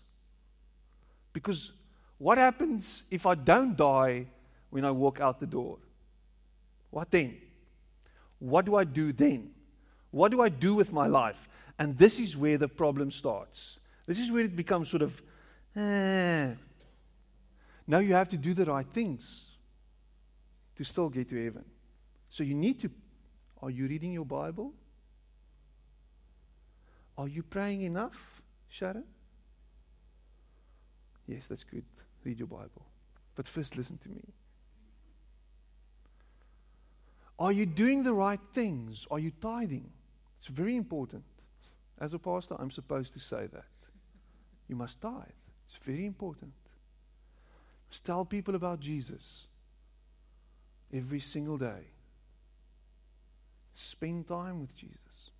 Because 1.33 1.72
what 2.18 2.38
happens 2.38 3.02
if 3.11 3.26
I 3.26 3.35
don't 3.35 3.76
die 3.76 4.26
when 4.70 4.85
I 4.85 4.90
walk 4.92 5.20
out 5.20 5.40
the 5.40 5.46
door? 5.46 5.78
What 6.90 7.11
then? 7.11 7.37
What 8.38 8.64
do 8.66 8.76
I 8.76 8.85
do 8.85 9.12
then? 9.12 9.50
What 10.11 10.30
do 10.30 10.40
I 10.40 10.48
do 10.48 10.74
with 10.74 10.92
my 10.92 11.07
life? 11.07 11.48
And 11.78 11.98
this 11.98 12.20
is 12.20 12.37
where 12.37 12.57
the 12.57 12.68
problem 12.68 13.11
starts. 13.11 13.80
This 14.06 14.18
is 14.18 14.30
where 14.30 14.44
it 14.44 14.54
becomes 14.54 14.88
sort 14.88 15.02
of, 15.02 15.22
eh. 15.76 16.52
Now 17.86 17.98
you 17.98 18.14
have 18.14 18.28
to 18.30 18.36
do 18.36 18.54
the 18.54 18.64
right 18.64 18.86
things 18.86 19.48
to 20.76 20.84
still 20.84 21.08
get 21.08 21.28
to 21.30 21.44
heaven. 21.44 21.64
So 22.28 22.42
you 22.42 22.54
need 22.54 22.80
to. 22.80 22.90
Are 23.62 23.70
you 23.70 23.86
reading 23.86 24.12
your 24.12 24.24
Bible? 24.24 24.72
Are 27.16 27.28
you 27.28 27.42
praying 27.42 27.82
enough, 27.82 28.42
Sharon? 28.68 29.04
Yes, 31.26 31.48
that's 31.48 31.64
good. 31.64 31.84
Read 32.24 32.38
your 32.38 32.48
Bible. 32.48 32.84
But 33.34 33.46
first, 33.46 33.76
listen 33.76 33.98
to 33.98 34.08
me. 34.08 34.22
Are 37.38 37.52
you 37.52 37.66
doing 37.66 38.02
the 38.02 38.12
right 38.12 38.40
things? 38.52 39.06
Are 39.10 39.18
you 39.18 39.32
tithing? 39.40 39.90
It's 40.38 40.46
very 40.46 40.76
important. 40.76 41.24
As 41.98 42.14
a 42.14 42.18
pastor, 42.18 42.56
I'm 42.58 42.70
supposed 42.70 43.12
to 43.14 43.20
say 43.20 43.46
that. 43.52 43.64
You 44.68 44.77
must 44.77 45.00
tithe. 45.00 45.24
It's 45.66 45.77
very 45.77 46.07
important. 46.07 46.53
Just 47.90 48.05
tell 48.05 48.24
people 48.24 48.55
about 48.55 48.81
Jesus 48.81 49.46
every 50.92 51.20
single 51.20 51.57
day. 51.59 51.88
Spend 53.74 54.27
time 54.27 54.61
with 54.61 54.74
Jesus. 54.77 55.31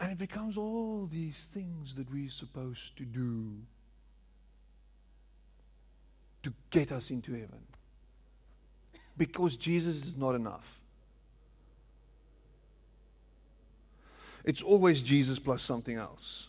And 0.00 0.12
it 0.12 0.18
becomes 0.18 0.58
all 0.58 1.06
these 1.06 1.48
things 1.52 1.94
that 1.94 2.10
we're 2.12 2.30
supposed 2.30 2.96
to 2.98 3.04
do 3.04 3.56
to 6.42 6.52
get 6.70 6.92
us 6.92 7.10
into 7.10 7.32
heaven. 7.32 7.64
Because 9.16 9.56
Jesus 9.56 10.04
is 10.04 10.16
not 10.16 10.34
enough. 10.34 10.80
It's 14.46 14.62
always 14.62 15.02
Jesus 15.02 15.40
plus 15.40 15.60
something 15.60 15.96
else. 15.96 16.48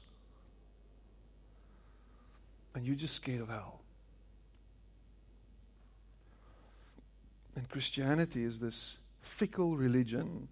And 2.75 2.85
you're 2.85 2.95
just 2.95 3.15
scared 3.15 3.41
of 3.41 3.49
hell. 3.49 3.81
And 7.55 7.67
Christianity 7.67 8.43
is 8.43 8.59
this 8.59 8.99
fickle 9.21 9.75
religion 9.75 10.47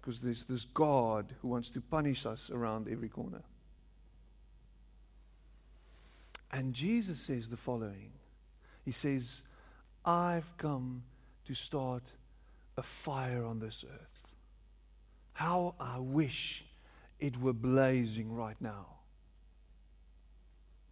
because 0.00 0.18
there's 0.18 0.42
this 0.42 0.64
God 0.64 1.32
who 1.40 1.48
wants 1.48 1.70
to 1.70 1.80
punish 1.80 2.26
us 2.26 2.50
around 2.50 2.88
every 2.90 3.08
corner. 3.08 3.42
And 6.50 6.74
Jesus 6.74 7.20
says 7.20 7.48
the 7.48 7.56
following 7.56 8.10
He 8.84 8.90
says, 8.90 9.42
I've 10.04 10.56
come 10.56 11.04
to 11.46 11.54
start 11.54 12.02
a 12.76 12.82
fire 12.82 13.44
on 13.44 13.60
this 13.60 13.84
earth. 13.88 14.13
How 15.34 15.74
I 15.78 15.98
wish 15.98 16.64
it 17.18 17.40
were 17.40 17.52
blazing 17.52 18.34
right 18.34 18.56
now. 18.60 18.86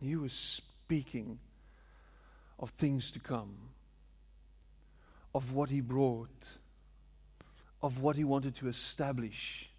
He 0.00 0.16
was 0.16 0.32
speaking 0.32 1.38
of 2.58 2.70
things 2.70 3.10
to 3.12 3.20
come, 3.20 3.54
of 5.32 5.52
what 5.52 5.70
he 5.70 5.80
brought, 5.80 6.58
of 7.82 8.00
what 8.00 8.16
he 8.16 8.24
wanted 8.24 8.56
to 8.56 8.68
establish, 8.68 9.70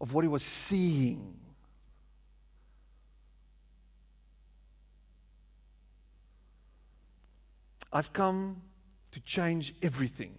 of 0.00 0.12
what 0.12 0.22
he 0.22 0.28
was 0.28 0.42
seeing. 0.42 1.36
I've 7.92 8.12
come 8.12 8.60
to 9.12 9.20
change 9.20 9.72
everything 9.82 10.34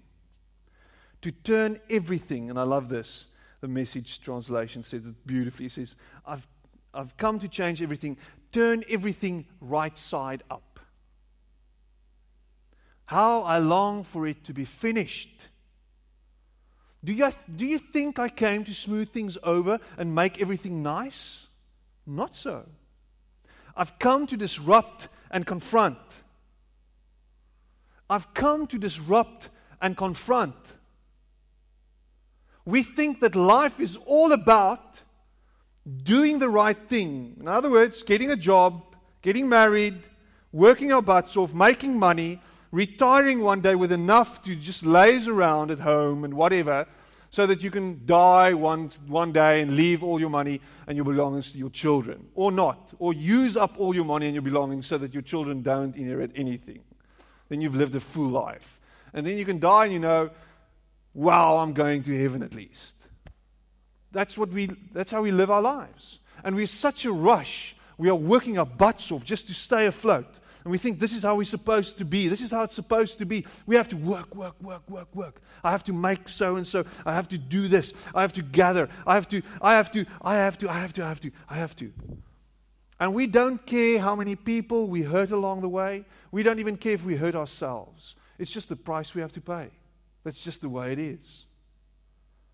to 1.22 1.32
turn 1.32 1.80
everything, 1.90 2.50
and 2.50 2.60
I 2.60 2.64
love 2.64 2.90
this. 2.90 3.28
The 3.62 3.68
message 3.68 4.22
translation 4.22 4.84
says 4.84 5.08
it 5.08 5.16
beautifully. 5.26 5.66
It 5.66 5.72
says, 5.72 5.96
I've, 6.26 6.48
I've 6.94 7.18
come 7.18 7.40
to 7.40 7.48
change 7.48 7.82
everything, 7.82 8.18
turn 8.52 8.84
everything 8.90 9.46
right 9.60 9.98
side 9.98 10.44
up. 10.52 10.80
How 13.06 13.42
I 13.42 13.58
long 13.58 14.04
for 14.04 14.28
it 14.28 14.44
to 14.46 14.54
be 14.54 14.66
finished. 14.66 15.48
Do 17.04 17.14
you, 17.14 17.32
do 17.56 17.66
you 17.66 17.80
think 17.80 18.20
I 18.20 18.30
came 18.30 18.64
to 18.66 18.74
smooth 18.74 19.12
things 19.12 19.38
over 19.44 19.80
and 19.98 20.14
make 20.14 20.42
everything 20.42 20.84
nice? 20.84 21.48
Not 22.06 22.36
so. 22.36 22.68
I've 23.76 23.98
come 23.98 24.28
to 24.28 24.38
disrupt 24.38 25.08
and 25.32 25.46
confront. 25.46 25.98
I've 28.10 28.34
come 28.34 28.68
to 28.68 28.78
disrupt 28.78 29.50
and 29.82 29.96
confront 29.96 30.77
we 32.68 32.84
think 32.84 33.22
that 33.22 33.34
life 33.34 33.80
is 33.80 33.98
all 34.06 34.34
about 34.34 35.02
doing 36.04 36.38
the 36.38 36.50
right 36.50 36.78
thing. 36.90 37.38
In 37.40 37.48
other 37.48 37.70
words, 37.70 38.04
getting 38.04 38.32
a 38.32 38.36
job, 38.36 38.84
getting 39.22 39.48
married, 39.48 40.04
working 40.52 40.92
our 40.92 41.02
butts 41.02 41.38
off, 41.38 41.54
making 41.54 41.98
money, 41.98 42.42
retiring 42.74 43.40
one 43.40 43.62
day 43.62 43.76
with 43.76 43.94
enough 43.94 44.42
to 44.42 44.54
just 44.54 44.86
laze 44.86 45.30
around 45.30 45.72
at 45.72 45.80
home 45.80 46.26
and 46.26 46.34
whatever, 46.34 46.86
so 47.30 47.48
that 47.48 47.64
you 47.64 47.72
can 47.72 48.02
die 48.06 48.54
one, 48.54 48.90
one 49.08 49.32
day 49.32 49.62
and 49.62 49.78
leave 49.78 50.04
all 50.04 50.20
your 50.20 50.30
money 50.30 50.60
and 50.88 50.98
your 50.98 51.06
belongings 51.06 51.54
to 51.54 51.58
your 51.58 51.70
children, 51.70 52.28
or 52.36 52.52
not, 52.52 52.94
or 53.00 53.14
use 53.14 53.56
up 53.56 53.80
all 53.80 53.96
your 53.96 54.04
money 54.04 54.26
and 54.26 54.36
your 54.36 54.42
belongings 54.42 54.86
so 54.86 54.98
that 54.98 55.14
your 55.14 55.24
children 55.24 55.62
don't 55.62 55.96
inherit 55.96 56.32
anything. 56.36 56.82
Then 57.48 57.62
you've 57.62 57.76
lived 57.76 57.96
a 57.96 58.02
full 58.02 58.28
life. 58.28 58.82
And 59.14 59.26
then 59.26 59.38
you 59.38 59.46
can 59.46 59.58
die 59.58 59.86
and 59.86 59.94
you 59.94 60.00
know, 60.00 60.32
wow, 61.18 61.58
I'm 61.58 61.74
going 61.74 62.04
to 62.04 62.22
heaven 62.22 62.44
at 62.44 62.54
least. 62.54 62.96
That's, 64.12 64.38
what 64.38 64.50
we, 64.50 64.70
that's 64.94 65.10
how 65.10 65.24
we 65.24 65.32
live 65.32 65.50
our 65.50 65.62
lives. 65.62 66.20
And 66.44 66.56
we're 66.56 66.68
such 66.68 67.06
a 67.06 67.12
rush. 67.12 67.76
We 67.98 68.10
are 68.10 68.16
working 68.16 68.60
our 68.60 68.66
butts 68.66 69.12
off 69.12 69.24
just 69.24 69.48
to 69.48 69.54
stay 69.54 69.88
afloat. 69.88 70.28
And 70.64 70.72
we 70.72 70.78
think 70.78 71.00
this 71.00 71.14
is 71.14 71.24
how 71.24 71.36
we're 71.36 71.46
supposed 71.46 71.98
to 71.98 72.06
be. 72.06 72.28
This 72.28 72.42
is 72.42 72.52
how 72.52 72.62
it's 72.62 72.76
supposed 72.76 73.18
to 73.18 73.26
be. 73.26 73.48
We 73.66 73.76
have 73.76 73.88
to 73.88 73.98
work, 73.98 74.36
work, 74.36 74.62
work, 74.62 74.88
work, 74.90 75.08
work. 75.16 75.42
I 75.64 75.72
have 75.72 75.84
to 75.86 75.94
make 75.94 76.30
so 76.30 76.58
and 76.58 76.68
so. 76.68 76.86
I 77.04 77.16
have 77.16 77.28
to 77.30 77.38
do 77.38 77.68
this. 77.68 77.94
I 78.14 78.22
have 78.22 78.34
to 78.34 78.44
gather. 78.44 78.88
I 79.08 79.16
have 79.16 79.28
to, 79.30 79.42
I 79.60 79.74
have 79.74 79.92
to, 79.94 80.06
I 80.22 80.36
have 80.36 80.58
to, 80.60 80.70
I 80.70 80.80
have 80.80 80.94
to, 80.94 81.04
I 81.04 81.08
have 81.08 81.20
to, 81.22 81.32
I 81.50 81.56
have 81.56 81.76
to. 81.78 81.92
And 83.00 83.16
we 83.16 83.26
don't 83.26 83.66
care 83.66 84.00
how 84.00 84.16
many 84.16 84.36
people 84.36 84.88
we 84.88 85.02
hurt 85.02 85.32
along 85.32 85.62
the 85.62 85.70
way. 85.70 86.06
We 86.32 86.44
don't 86.44 86.60
even 86.60 86.78
care 86.78 86.94
if 86.94 87.04
we 87.04 87.16
hurt 87.16 87.34
ourselves. 87.34 88.14
It's 88.38 88.54
just 88.54 88.70
the 88.70 88.76
price 88.76 89.16
we 89.16 89.22
have 89.22 89.32
to 89.32 89.42
pay. 89.42 89.72
That's 90.28 90.44
just 90.44 90.60
the 90.60 90.68
way 90.68 90.92
it 90.92 91.00
is. 91.00 91.46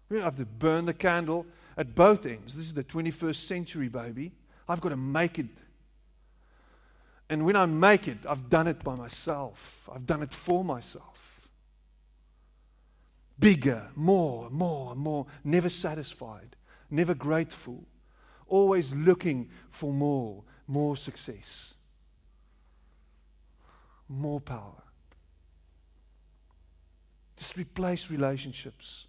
We 0.09 0.19
have 0.19 0.37
to 0.37 0.45
burn 0.45 0.85
the 0.85 0.93
candle 0.93 1.47
at 1.75 1.95
both 1.95 2.27
ends. 2.27 2.55
This 2.55 2.65
is 2.65 2.73
the 2.73 2.83
21st 2.83 3.35
century, 3.35 3.87
baby. 3.89 4.31
I've 4.69 4.79
got 4.79 4.89
to 4.89 4.97
make 4.97 5.39
it 5.39 5.47
and 7.33 7.45
when 7.45 7.55
I 7.55 7.65
make 7.65 8.07
it, 8.07 8.19
I've 8.29 8.47
done 8.47 8.67
it 8.67 8.83
by 8.83 8.93
myself, 8.93 9.89
I've 9.91 10.05
done 10.05 10.21
it 10.21 10.31
for 10.31 10.63
myself. 10.63 11.49
Bigger, 13.39 13.87
more, 13.95 14.51
more, 14.51 14.95
more, 14.95 15.25
never 15.43 15.69
satisfied, 15.69 16.55
never 16.91 17.15
grateful, 17.15 17.85
always 18.47 18.93
looking 18.93 19.49
for 19.71 19.91
more, 19.91 20.43
more 20.67 20.95
success, 20.95 21.73
more 24.07 24.39
power. 24.39 24.83
Just 27.43 27.57
replace 27.57 28.09
relationships. 28.09 29.07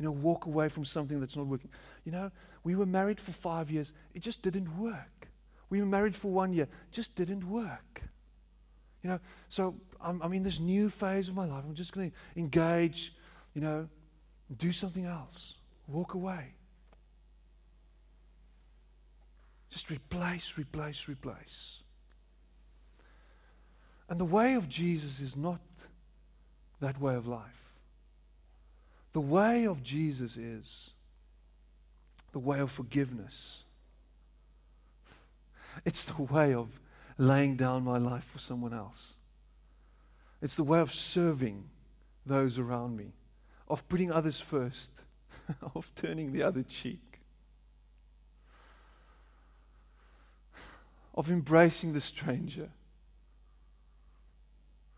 You 0.00 0.06
know, 0.06 0.10
walk 0.10 0.46
away 0.46 0.68
from 0.68 0.84
something 0.84 1.20
that's 1.20 1.36
not 1.36 1.46
working. 1.46 1.70
You 2.04 2.10
know, 2.10 2.32
we 2.64 2.74
were 2.74 2.84
married 2.84 3.20
for 3.20 3.30
five 3.30 3.70
years, 3.70 3.92
it 4.12 4.22
just 4.22 4.42
didn't 4.42 4.76
work. 4.76 5.28
We 5.70 5.78
were 5.78 5.86
married 5.86 6.16
for 6.16 6.32
one 6.32 6.52
year. 6.52 6.66
Just 6.90 7.14
didn't 7.14 7.48
work. 7.48 8.02
You 9.04 9.10
know, 9.10 9.20
so 9.48 9.76
I'm, 10.00 10.20
I'm 10.20 10.32
in 10.32 10.42
this 10.42 10.58
new 10.58 10.90
phase 10.90 11.28
of 11.28 11.36
my 11.36 11.44
life. 11.44 11.62
I'm 11.64 11.76
just 11.76 11.92
going 11.92 12.10
to 12.10 12.40
engage, 12.40 13.14
you 13.54 13.60
know, 13.60 13.88
do 14.56 14.72
something 14.72 15.04
else, 15.04 15.54
walk 15.86 16.14
away. 16.14 16.54
Just 19.70 19.90
replace, 19.90 20.58
replace, 20.58 21.08
replace. 21.08 21.84
And 24.08 24.18
the 24.18 24.24
way 24.24 24.54
of 24.54 24.68
Jesus 24.68 25.20
is 25.20 25.36
not 25.36 25.60
that 26.80 27.00
way 27.00 27.14
of 27.14 27.28
life. 27.28 27.65
The 29.16 29.22
way 29.22 29.66
of 29.66 29.82
Jesus 29.82 30.36
is 30.36 30.92
the 32.32 32.38
way 32.38 32.60
of 32.60 32.70
forgiveness 32.70 33.64
it's 35.86 36.04
the 36.04 36.20
way 36.20 36.52
of 36.52 36.68
laying 37.16 37.56
down 37.56 37.82
my 37.82 37.96
life 37.96 38.24
for 38.24 38.38
someone 38.38 38.74
else. 38.74 39.14
It's 40.42 40.54
the 40.54 40.64
way 40.64 40.80
of 40.80 40.92
serving 40.92 41.64
those 42.26 42.58
around 42.58 42.98
me, 42.98 43.12
of 43.68 43.88
putting 43.88 44.12
others 44.12 44.38
first, 44.38 44.90
of 45.74 45.90
turning 45.94 46.32
the 46.34 46.42
other 46.42 46.62
cheek, 46.62 47.20
of 51.14 51.30
embracing 51.30 51.94
the 51.94 52.02
stranger, 52.02 52.68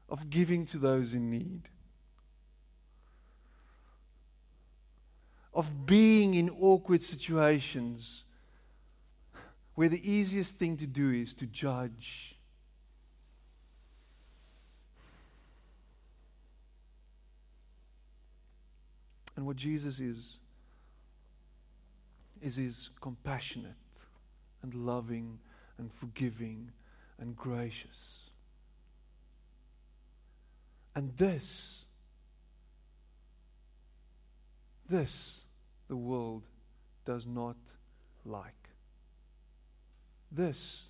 of 0.08 0.28
giving 0.28 0.66
to 0.66 0.78
those 0.78 1.14
in 1.14 1.30
need, 1.30 1.68
of 5.54 5.86
being 5.86 6.34
in 6.34 6.50
awkward 6.50 7.02
situations 7.02 8.24
where 9.74 9.88
the 9.88 10.10
easiest 10.10 10.56
thing 10.56 10.76
to 10.76 10.86
do 10.86 11.12
is 11.12 11.34
to 11.34 11.46
judge. 11.46 12.34
And 19.36 19.46
what 19.46 19.54
Jesus 19.54 20.00
is, 20.00 20.38
is 22.42 22.56
He's 22.56 22.90
compassionate 23.00 23.74
and 24.62 24.74
loving 24.74 25.38
and 25.78 25.92
forgiving 25.92 26.72
and 27.20 27.36
gracious. 27.36 28.30
And 30.96 31.16
this, 31.16 31.84
this 34.88 35.44
the 35.88 35.96
world 35.96 36.42
does 37.04 37.26
not 37.26 37.56
like. 38.24 38.54
This 40.30 40.88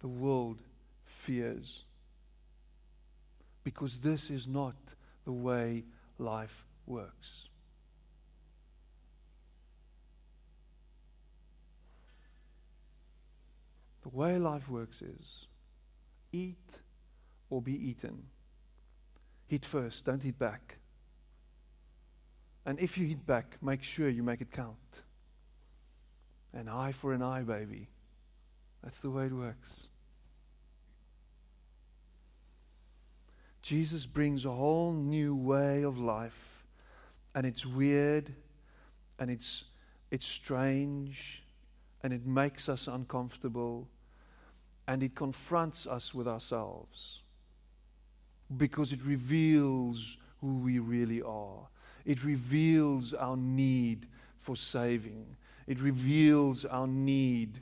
the 0.00 0.08
world 0.08 0.60
fears. 1.04 1.84
Because 3.62 3.98
this 3.98 4.30
is 4.30 4.46
not 4.46 4.76
the 5.24 5.32
way 5.32 5.84
life 6.18 6.66
works. 6.86 7.48
The 14.02 14.08
way 14.08 14.38
life 14.38 14.68
works 14.68 15.02
is 15.02 15.46
eat 16.32 16.78
or 17.50 17.60
be 17.60 17.74
eaten. 17.74 18.22
Eat 19.50 19.64
first, 19.64 20.06
don't 20.06 20.24
eat 20.24 20.38
back. 20.38 20.79
And 22.70 22.78
if 22.78 22.96
you 22.96 23.04
hit 23.04 23.26
back, 23.26 23.56
make 23.60 23.82
sure 23.82 24.08
you 24.08 24.22
make 24.22 24.40
it 24.40 24.52
count. 24.52 25.02
An 26.52 26.68
eye 26.68 26.92
for 26.92 27.12
an 27.12 27.20
eye, 27.20 27.42
baby. 27.42 27.88
That's 28.84 29.00
the 29.00 29.10
way 29.10 29.24
it 29.24 29.32
works. 29.32 29.88
Jesus 33.60 34.06
brings 34.06 34.44
a 34.44 34.52
whole 34.52 34.92
new 34.92 35.34
way 35.34 35.82
of 35.82 35.98
life, 35.98 36.64
and 37.34 37.44
it's 37.44 37.66
weird, 37.66 38.32
and 39.18 39.32
it's, 39.32 39.64
it's 40.12 40.24
strange, 40.24 41.42
and 42.04 42.12
it 42.12 42.24
makes 42.24 42.68
us 42.68 42.86
uncomfortable, 42.86 43.88
and 44.86 45.02
it 45.02 45.16
confronts 45.16 45.88
us 45.88 46.14
with 46.14 46.28
ourselves 46.28 47.22
because 48.56 48.92
it 48.92 49.00
reveals 49.04 50.18
who 50.40 50.58
we 50.58 50.78
really 50.78 51.20
are. 51.20 51.66
It 52.04 52.24
reveals 52.24 53.14
our 53.14 53.36
need 53.36 54.06
for 54.38 54.56
saving. 54.56 55.36
It 55.66 55.80
reveals 55.80 56.64
our 56.64 56.86
need 56.86 57.60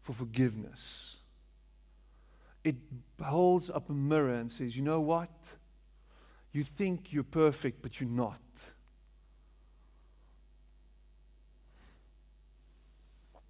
for 0.00 0.12
forgiveness. 0.12 1.18
It 2.64 2.76
holds 3.22 3.70
up 3.70 3.88
a 3.90 3.92
mirror 3.92 4.34
and 4.34 4.50
says, 4.50 4.76
You 4.76 4.82
know 4.82 5.00
what? 5.00 5.30
You 6.52 6.64
think 6.64 7.12
you're 7.12 7.22
perfect, 7.22 7.82
but 7.82 8.00
you're 8.00 8.08
not. 8.08 8.40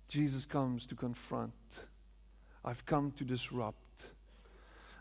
Jesus 0.09 0.45
comes 0.45 0.87
to 0.87 0.95
confront. 0.95 1.53
I've 2.65 2.85
come 2.87 3.13
to 3.13 3.25
disrupt. 3.25 4.09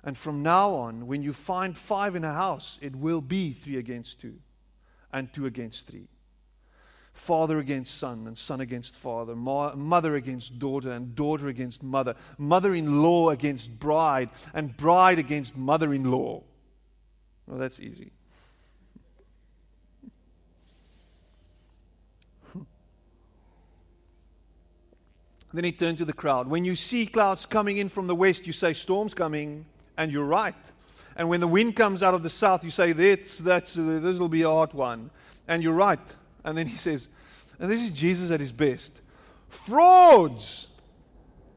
And 0.04 0.17
from 0.17 0.43
now 0.43 0.71
on, 0.71 1.08
when 1.08 1.21
you 1.24 1.34
find 1.34 1.78
five 1.78 2.15
in 2.15 2.24
a 2.24 2.34
house, 2.34 2.78
it 2.82 2.95
will 2.95 3.21
be 3.21 3.52
three 3.52 3.78
against 3.78 4.19
two 4.21 4.39
and 5.15 5.32
two 5.34 5.45
against 5.45 5.88
three 5.88 6.08
father 7.15 7.60
against 7.60 7.97
son, 7.97 8.28
and 8.28 8.38
son 8.38 8.60
against 8.60 8.95
father, 8.95 9.36
mother 9.36 10.15
against 10.15 10.60
daughter, 10.60 10.91
and 10.91 11.15
daughter 11.15 11.47
against 11.47 11.82
mother, 11.82 12.13
mother 12.38 12.75
in 12.75 13.01
law 13.01 13.30
against 13.30 13.80
bride, 13.80 14.30
and 14.54 14.75
bride 14.75 15.17
against 15.17 15.56
mother 15.56 15.93
in 15.93 16.12
law. 16.12 16.43
Well, 17.47 17.58
that's 17.58 17.80
easy. 17.80 18.12
then 25.54 25.63
he 25.63 25.71
turned 25.71 25.99
to 25.99 26.06
the 26.06 26.12
crowd. 26.12 26.49
When 26.49 26.65
you 26.65 26.75
see 26.75 27.06
clouds 27.06 27.45
coming 27.45 27.78
in 27.78 27.88
from 27.88 28.08
the 28.08 28.15
west, 28.15 28.45
you 28.45 28.51
say, 28.51 28.73
Storm's 28.73 29.13
coming, 29.13 29.65
and 29.97 30.12
you're 30.12 30.25
right. 30.25 30.54
And 31.15 31.30
when 31.30 31.39
the 31.39 31.47
wind 31.47 31.75
comes 31.75 32.04
out 32.04 32.13
of 32.13 32.23
the 32.23 32.30
south, 32.30 32.63
you 32.63 32.71
say, 32.71 32.91
that's, 32.91 33.39
that's, 33.39 33.78
uh, 33.78 33.99
This 34.01 34.19
will 34.19 34.30
be 34.30 34.41
a 34.41 34.49
hard 34.49 34.73
one. 34.73 35.10
And 35.47 35.63
you're 35.63 35.73
right. 35.73 35.99
And 36.43 36.58
then 36.58 36.67
he 36.67 36.75
says, 36.75 37.10
and 37.60 37.71
this 37.71 37.82
is 37.82 37.91
Jesus 37.91 38.32
at 38.32 38.39
his 38.39 38.51
best 38.51 39.01
frauds. 39.47 40.67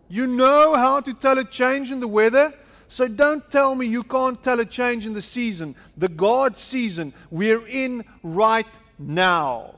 You 0.08 0.26
know 0.26 0.74
how 0.74 1.00
to 1.00 1.12
tell 1.12 1.38
a 1.38 1.44
change 1.44 1.90
in 1.90 2.00
the 2.00 2.08
weather 2.08 2.54
So 2.88 3.06
don't 3.06 3.48
tell 3.50 3.74
me 3.74 3.86
you 3.86 4.02
can't 4.02 4.42
tell 4.42 4.60
a 4.60 4.64
change 4.64 5.04
in 5.04 5.12
the 5.12 5.22
season, 5.22 5.76
the 5.96 6.08
God 6.08 6.56
season 6.56 7.12
we're 7.30 7.66
in 7.66 8.04
right 8.22 8.66
now. 8.98 9.74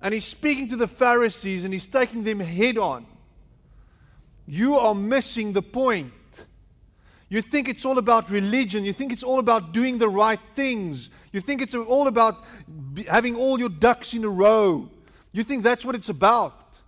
And 0.00 0.14
he's 0.14 0.24
speaking 0.24 0.68
to 0.68 0.76
the 0.76 0.86
Pharisees 0.86 1.64
and 1.64 1.74
he's 1.74 1.88
taking 1.88 2.22
them 2.22 2.38
head 2.38 2.78
on. 2.78 3.06
You 4.46 4.78
are 4.78 4.94
missing 4.94 5.52
the 5.52 5.62
point. 5.62 6.12
You 7.28 7.42
think 7.42 7.68
it's 7.68 7.84
all 7.84 7.98
about 7.98 8.30
religion. 8.30 8.84
You 8.84 8.92
think 8.92 9.12
it's 9.12 9.24
all 9.24 9.38
about 9.38 9.72
doing 9.72 9.98
the 9.98 10.08
right 10.08 10.40
things. 10.54 11.10
You 11.32 11.40
think 11.40 11.60
it's 11.60 11.74
all 11.74 12.06
about 12.06 12.44
having 13.08 13.34
all 13.36 13.58
your 13.58 13.68
ducks 13.68 14.14
in 14.14 14.24
a 14.24 14.28
row. 14.28 14.88
You 15.32 15.42
think 15.42 15.62
that's 15.62 15.84
what 15.84 15.94
it's 15.94 16.08
about. 16.08 16.78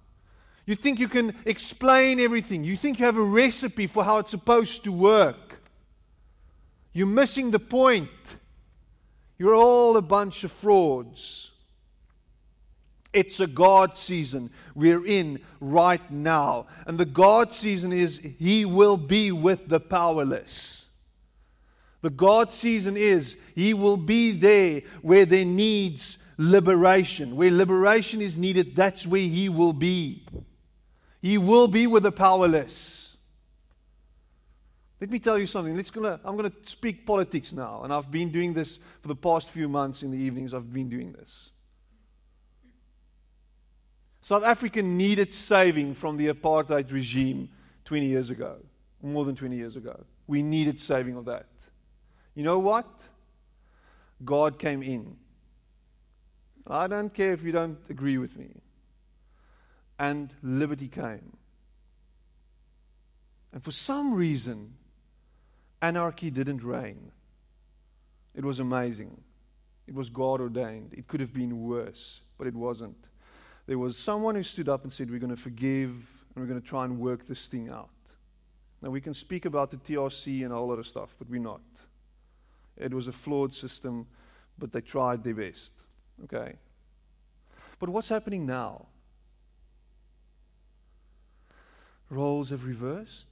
You 0.65 0.75
think 0.75 1.01
you 1.01 1.09
can 1.09 1.35
explain 1.45 2.21
everything. 2.21 2.63
You 2.63 2.77
think 2.77 2.99
you 2.99 3.07
have 3.07 3.17
a 3.17 3.23
recipe 3.23 3.87
for 3.87 4.05
how 4.05 4.19
it's 4.19 4.31
supposed 4.31 4.85
to 4.85 4.93
work. 4.93 5.61
You're 6.93 7.07
missing 7.07 7.51
the 7.51 7.59
point. 7.59 8.09
You're 9.39 9.55
all 9.55 9.97
a 9.97 10.03
bunch 10.03 10.45
of 10.45 10.53
frauds. 10.53 11.53
It's 13.13 13.41
a 13.41 13.47
God 13.47 13.97
season 13.97 14.51
we're 14.75 15.05
in 15.05 15.41
right 15.61 16.11
now. 16.11 16.67
And 16.87 16.99
the 16.99 17.07
God 17.07 17.53
season 17.53 17.93
is 17.93 18.19
He 18.19 18.65
will 18.65 18.97
be 18.97 19.33
with 19.33 19.69
the 19.69 19.81
powerless. 19.81 20.87
The 22.03 22.11
God 22.11 22.53
season 22.53 22.97
is 22.97 23.37
He 23.55 23.75
will 23.75 23.97
be 23.97 24.33
there 24.33 24.83
where 25.03 25.25
there 25.25 25.45
needs 25.45 26.19
liberation. 26.37 27.37
Where 27.37 27.51
liberation 27.51 28.21
is 28.21 28.39
needed, 28.39 28.77
that's 28.77 29.07
where 29.07 29.21
He 29.21 29.49
will 29.49 29.73
be. 29.73 30.27
He 31.21 31.39
will 31.39 31.67
be 31.67 31.87
with 31.87 32.05
the 32.05 32.13
powerless. 32.13 33.17
Let 35.01 35.11
me 35.11 35.19
tell 35.19 35.39
you 35.39 35.47
something. 35.47 35.77
Let's 35.77 35.91
gonna, 35.91 36.21
I'm 36.25 36.37
going 36.37 36.51
to 36.51 36.57
speak 36.69 37.07
politics 37.07 37.53
now. 37.53 37.83
And 37.85 37.93
I've 37.93 38.11
been 38.11 38.31
doing 38.31 38.53
this 38.53 38.79
for 39.01 39.09
the 39.09 39.17
past 39.17 39.51
few 39.51 39.69
months 39.69 40.03
in 40.03 40.11
the 40.11 40.19
evenings. 40.19 40.53
I've 40.53 40.73
been 40.73 40.89
doing 40.89 41.13
this. 41.13 41.51
South 44.21 44.45
Africa 44.45 44.83
needed 44.83 45.33
saving 45.33 45.95
from 45.95 46.17
the 46.17 46.29
apartheid 46.29 46.93
regime 46.93 47.49
20 47.85 48.07
years 48.07 48.31
ago, 48.31 48.57
more 49.03 49.25
than 49.25 49.37
20 49.37 49.57
years 49.57 49.77
ago. 49.77 50.05
We 50.27 50.43
needed 50.43 50.79
saving 50.79 51.17
of 51.17 51.25
that. 51.27 51.47
You 52.35 52.43
know 52.43 52.59
what? 52.59 53.09
God 54.25 54.59
came 54.59 54.83
in. 54.83 55.17
I 56.67 56.87
don't 56.87 57.13
care 57.15 57.33
if 57.33 57.43
you 57.43 57.53
don't 57.53 57.79
agree 57.89 58.19
with 58.19 58.37
me. 58.37 58.51
And 59.99 60.33
liberty 60.43 60.89
came. 60.89 61.37
And 63.53 63.63
for 63.63 63.71
some 63.71 64.15
reason, 64.15 64.75
anarchy 65.81 66.31
didn't 66.31 66.63
reign. 66.63 67.11
It 68.35 68.45
was 68.45 68.61
amazing. 68.61 69.21
It 69.87 69.95
was 69.95 70.11
God 70.11 70.41
ordained. 70.41 70.93
It 70.93 71.09
could 71.09 71.21
have 71.21 71.33
been 71.33 71.63
worse, 71.63 72.21
but 72.37 72.47
it 72.47 72.55
wasn't 72.55 73.08
there 73.69 73.79
was 73.79 73.99
someone 73.99 74.35
who 74.35 74.43
stood 74.43 74.71
up 74.71 74.85
and 74.85 74.93
said, 74.93 75.11
We're 75.11 75.19
going 75.19 75.29
to 75.29 75.41
forgive 75.41 75.91
and 75.91 76.37
we're 76.37 76.47
going 76.47 76.61
to 76.61 76.67
try 76.67 76.87
and 76.87 76.99
work 76.99 77.27
this 77.27 77.47
thing 77.47 77.69
out. 77.69 77.91
Now, 78.81 78.89
we 78.89 79.01
can 79.01 79.13
speak 79.13 79.45
about 79.45 79.71
the 79.71 79.77
TRC 79.77 80.43
and 80.43 80.55
all 80.55 80.73
other 80.73 80.83
stuff, 80.83 81.15
but 81.19 81.29
we're 81.29 81.41
not. 81.41 81.61
It 82.79 82.95
was 82.95 83.09
a 83.09 83.13
flawed 83.13 83.53
system, 83.53 84.07
but 84.59 84.73
they 84.73 84.81
tried 84.81 85.23
their 85.23 85.35
best. 85.35 85.73
Okay? 86.25 86.55
But 87.79 87.91
what's 87.91 88.09
happening 88.09 88.47
now? 88.47 88.87
Roles 92.09 92.49
have 92.49 92.65
reversed, 92.65 93.29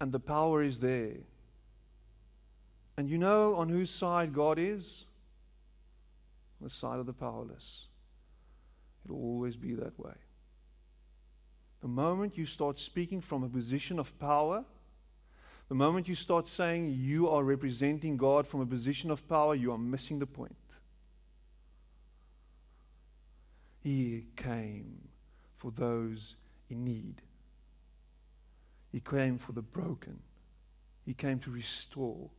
and 0.00 0.12
the 0.12 0.20
power 0.20 0.62
is 0.62 0.78
there. 0.78 1.16
And 2.96 3.10
you 3.10 3.18
know 3.18 3.56
on 3.56 3.68
whose 3.68 3.90
side 3.90 4.32
God 4.32 4.60
is? 4.60 5.04
On 6.60 6.64
the 6.68 6.70
side 6.70 7.00
of 7.00 7.06
the 7.06 7.12
powerless. 7.12 7.88
It'll 9.04 9.16
always 9.16 9.56
be 9.56 9.74
that 9.74 9.98
way. 9.98 10.14
The 11.80 11.88
moment 11.88 12.38
you 12.38 12.46
start 12.46 12.78
speaking 12.78 13.20
from 13.20 13.42
a 13.42 13.48
position 13.48 13.98
of 13.98 14.16
power, 14.18 14.64
the 15.68 15.74
moment 15.74 16.08
you 16.08 16.14
start 16.14 16.46
saying 16.46 16.94
you 16.96 17.28
are 17.28 17.42
representing 17.42 18.16
God 18.16 18.46
from 18.46 18.60
a 18.60 18.66
position 18.66 19.10
of 19.10 19.26
power, 19.28 19.54
you 19.54 19.72
are 19.72 19.78
missing 19.78 20.18
the 20.18 20.26
point. 20.26 20.54
He 23.80 24.26
came 24.36 25.08
for 25.56 25.72
those 25.72 26.36
in 26.70 26.84
need. 26.84 27.22
He 28.92 29.00
came 29.00 29.38
for 29.38 29.52
the 29.52 29.62
broken. 29.62 30.20
He 31.04 31.14
came 31.14 31.40
to 31.40 31.50
restore 31.50 32.30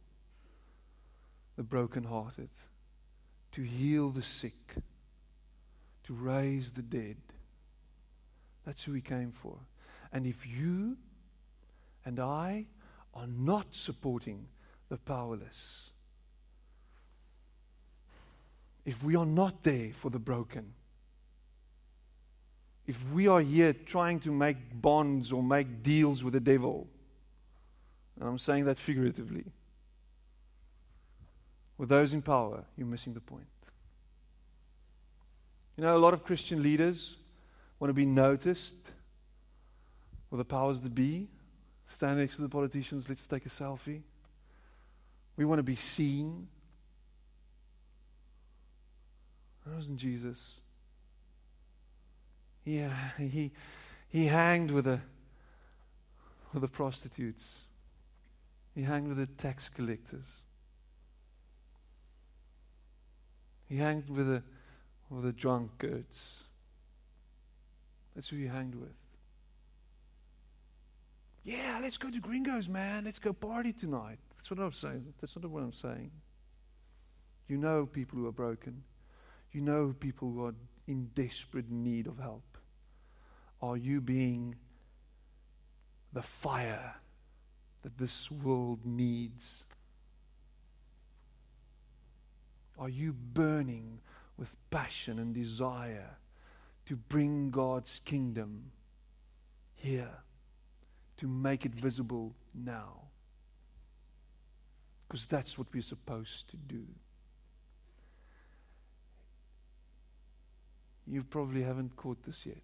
the 1.57 1.63
brokenhearted, 1.63 2.49
to 3.51 3.61
heal 3.61 4.09
the 4.09 4.21
sick 4.21 4.75
to 6.03 6.13
raise 6.13 6.71
the 6.71 6.81
dead. 6.81 7.17
That's 8.65 8.83
who 8.83 8.93
he 8.93 9.01
came 9.01 9.31
for. 9.31 9.57
And 10.11 10.25
if 10.25 10.47
you 10.47 10.97
and 12.05 12.19
I 12.19 12.65
are 13.13 13.27
not 13.27 13.73
supporting 13.73 14.47
the 14.89 14.97
powerless, 14.97 15.91
if 18.85 19.03
we 19.03 19.15
are 19.15 19.25
not 19.25 19.63
there 19.63 19.91
for 19.93 20.09
the 20.09 20.19
broken, 20.19 20.73
if 22.85 23.11
we 23.11 23.27
are 23.27 23.41
here 23.41 23.73
trying 23.73 24.19
to 24.21 24.31
make 24.31 24.57
bonds 24.81 25.31
or 25.31 25.41
make 25.41 25.83
deals 25.83 26.23
with 26.23 26.33
the 26.33 26.39
devil, 26.39 26.87
and 28.19 28.27
I'm 28.27 28.37
saying 28.37 28.65
that 28.65 28.77
figuratively, 28.77 29.45
with 31.77 31.89
those 31.89 32.13
in 32.13 32.21
power, 32.21 32.65
you're 32.77 32.87
missing 32.87 33.13
the 33.13 33.21
point. 33.21 33.47
You 35.75 35.83
know, 35.83 35.95
a 35.95 35.99
lot 35.99 36.13
of 36.13 36.23
Christian 36.23 36.61
leaders 36.61 37.15
want 37.79 37.89
to 37.89 37.93
be 37.93 38.05
noticed 38.05 38.75
with 40.29 40.37
the 40.37 40.45
powers 40.45 40.81
that 40.81 40.93
be. 40.93 41.27
Stand 41.85 42.19
next 42.19 42.37
to 42.37 42.41
the 42.41 42.49
politicians, 42.49 43.09
let's 43.09 43.25
take 43.25 43.45
a 43.45 43.49
selfie. 43.49 44.01
We 45.35 45.45
want 45.45 45.59
to 45.59 45.63
be 45.63 45.75
seen. 45.75 46.47
That 49.65 49.75
wasn't 49.75 49.97
Jesus. 49.97 50.59
Yeah, 52.65 52.93
he, 53.17 53.51
he 54.09 54.25
hanged 54.27 54.71
with 54.71 54.85
the, 54.85 54.99
with 56.53 56.61
the 56.61 56.67
prostitutes. 56.67 57.61
He 58.75 58.83
hanged 58.83 59.07
with 59.07 59.17
the 59.17 59.25
tax 59.25 59.69
collectors. 59.69 60.43
He 63.67 63.77
hanged 63.77 64.09
with 64.09 64.27
the 64.27 64.43
or 65.13 65.21
the 65.21 65.31
drunkards. 65.31 66.43
That's 68.15 68.29
who 68.29 68.37
you 68.37 68.49
hanged 68.49 68.75
with. 68.75 68.93
Yeah, 71.43 71.79
let's 71.81 71.97
go 71.97 72.09
to 72.09 72.19
Gringos, 72.19 72.69
man. 72.69 73.05
Let's 73.05 73.19
go 73.19 73.33
party 73.33 73.73
tonight. 73.73 74.17
That's 74.37 74.49
what 74.49 74.59
I'm 74.59 74.73
saying. 74.73 75.13
That's 75.19 75.35
not 75.35 75.49
what 75.49 75.63
I'm 75.63 75.73
saying. 75.73 76.11
You 77.47 77.57
know 77.57 77.85
people 77.85 78.17
who 78.19 78.27
are 78.27 78.31
broken. 78.31 78.83
You 79.51 79.61
know 79.61 79.93
people 79.99 80.31
who 80.31 80.45
are 80.45 80.55
in 80.87 81.09
desperate 81.15 81.69
need 81.69 82.07
of 82.07 82.17
help. 82.17 82.57
Are 83.61 83.77
you 83.77 84.01
being 84.01 84.55
the 86.13 86.21
fire 86.21 86.95
that 87.83 87.97
this 87.97 88.31
world 88.31 88.79
needs? 88.85 89.65
Are 92.79 92.89
you 92.89 93.13
burning 93.13 93.99
with 94.37 94.53
passion 94.69 95.19
and 95.19 95.33
desire 95.33 96.17
to 96.85 96.95
bring 96.95 97.49
God's 97.49 97.99
kingdom 97.99 98.71
here, 99.75 100.11
to 101.17 101.27
make 101.27 101.65
it 101.65 101.73
visible 101.73 102.33
now. 102.53 103.01
Because 105.07 105.25
that's 105.25 105.57
what 105.57 105.67
we're 105.73 105.81
supposed 105.81 106.49
to 106.49 106.57
do. 106.57 106.85
You 111.05 111.23
probably 111.23 111.61
haven't 111.61 111.95
caught 111.95 112.23
this 112.23 112.45
yet. 112.45 112.57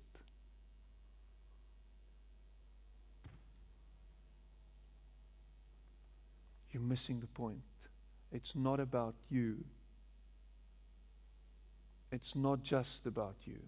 You're 6.72 6.84
missing 6.84 7.20
the 7.20 7.28
point. 7.28 7.62
It's 8.32 8.56
not 8.56 8.80
about 8.80 9.16
you. 9.30 9.64
It's 12.12 12.36
not 12.36 12.64
just 12.64 13.06
about 13.06 13.36
you. 13.46 13.60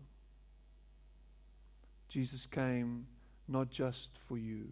Jesus 2.10 2.46
came 2.46 3.06
not 3.48 3.70
just 3.70 4.18
for 4.18 4.38
you, 4.38 4.68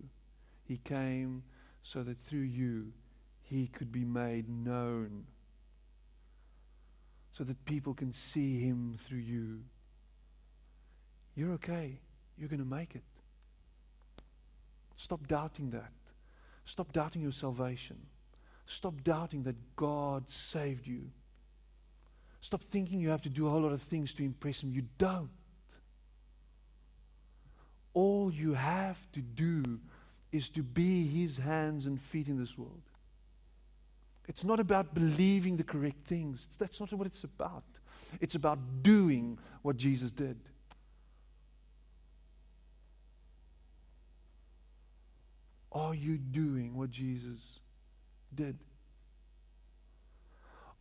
He 0.63 0.77
came 0.77 1.43
so 1.84 2.03
that 2.03 2.19
through 2.21 2.41
you 2.41 2.91
He 3.41 3.67
could 3.67 3.91
be 3.91 4.05
made 4.05 4.49
known, 4.49 5.25
so 7.32 7.43
that 7.43 7.63
people 7.65 7.93
can 7.93 8.12
see 8.12 8.60
Him 8.60 8.97
through 9.03 9.19
you. 9.19 9.60
You're 11.36 11.53
okay. 11.53 11.99
You're 12.38 12.49
going 12.49 12.60
to 12.60 12.65
make 12.65 12.95
it. 12.95 13.03
Stop 14.97 15.27
doubting 15.27 15.69
that. 15.71 15.91
Stop 16.65 16.91
doubting 16.91 17.21
your 17.21 17.32
salvation. 17.32 17.97
Stop 18.65 19.01
doubting 19.03 19.43
that 19.43 19.55
God 19.75 20.29
saved 20.29 20.86
you. 20.86 21.10
Stop 22.41 22.62
thinking 22.62 22.99
you 22.99 23.10
have 23.10 23.21
to 23.21 23.30
do 23.30 23.47
a 23.47 23.49
whole 23.49 23.62
lot 23.62 23.73
of 23.73 23.82
things 23.82 24.13
to 24.15 24.23
impress 24.23 24.63
Him. 24.63 24.71
You 24.71 24.84
don't. 24.97 25.30
All 27.93 28.32
you 28.32 28.54
have 28.54 28.99
to 29.13 29.21
do 29.21 29.80
is 30.32 30.49
to 30.52 30.63
be 30.63 31.06
His 31.06 31.38
hands 31.38 31.86
and 31.86 31.99
feet 31.99 32.28
in 32.28 32.39
this 32.39 32.58
world. 32.58 32.82
It's 34.28 34.43
not 34.43 34.60
about 34.60 34.93
believing 34.93 35.58
the 35.58 35.63
correct 35.63 36.06
things. 36.06 36.47
That's 36.58 36.80
not 36.80 36.93
what 36.93 37.08
it's 37.08 37.23
about. 37.23 37.63
It's 38.21 38.36
about 38.36 38.60
doing 38.84 39.39
what 39.63 39.75
Jesus 39.75 40.12
did. 40.12 40.38
Are 45.71 45.93
you 45.93 46.17
doing 46.17 46.75
what 46.75 46.91
Jesus 46.91 47.60
did? 48.34 48.58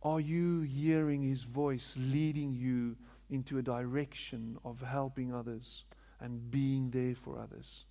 Are 0.01 0.19
you 0.19 0.61
hearing 0.61 1.21
his 1.21 1.43
voice 1.43 1.95
leading 1.97 2.53
you 2.53 2.95
into 3.29 3.57
a 3.57 3.61
direction 3.61 4.57
of 4.63 4.81
helping 4.81 5.33
others 5.33 5.83
and 6.21 6.49
being 6.49 6.89
there 6.89 7.15
for 7.15 7.37
others? 7.37 7.85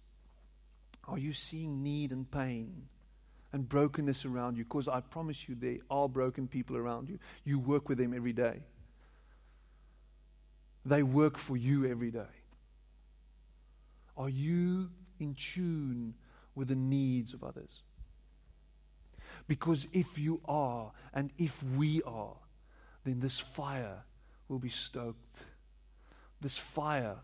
Are 1.06 1.18
you 1.18 1.32
seeing 1.32 1.82
need 1.82 2.12
and 2.12 2.30
pain 2.30 2.88
and 3.52 3.68
brokenness 3.68 4.24
around 4.24 4.56
you? 4.56 4.64
Because 4.64 4.88
I 4.88 5.00
promise 5.00 5.48
you, 5.48 5.54
there 5.54 5.78
are 5.90 6.08
broken 6.08 6.48
people 6.48 6.76
around 6.76 7.08
you. 7.08 7.18
You 7.44 7.58
work 7.58 7.88
with 7.88 7.98
them 7.98 8.14
every 8.14 8.32
day, 8.32 8.60
they 10.84 11.02
work 11.02 11.36
for 11.36 11.56
you 11.56 11.86
every 11.86 12.10
day. 12.10 12.34
Are 14.16 14.28
you 14.28 14.90
in 15.20 15.34
tune 15.34 16.14
with 16.54 16.68
the 16.68 16.74
needs 16.74 17.34
of 17.34 17.44
others? 17.44 17.82
Because 19.48 19.88
if 19.92 20.18
you 20.18 20.40
are, 20.46 20.92
and 21.14 21.30
if 21.38 21.62
we 21.62 22.02
are, 22.02 22.36
then 23.04 23.18
this 23.18 23.40
fire 23.40 24.04
will 24.46 24.58
be 24.58 24.68
stoked. 24.68 25.44
This 26.40 26.58
fire 26.58 27.16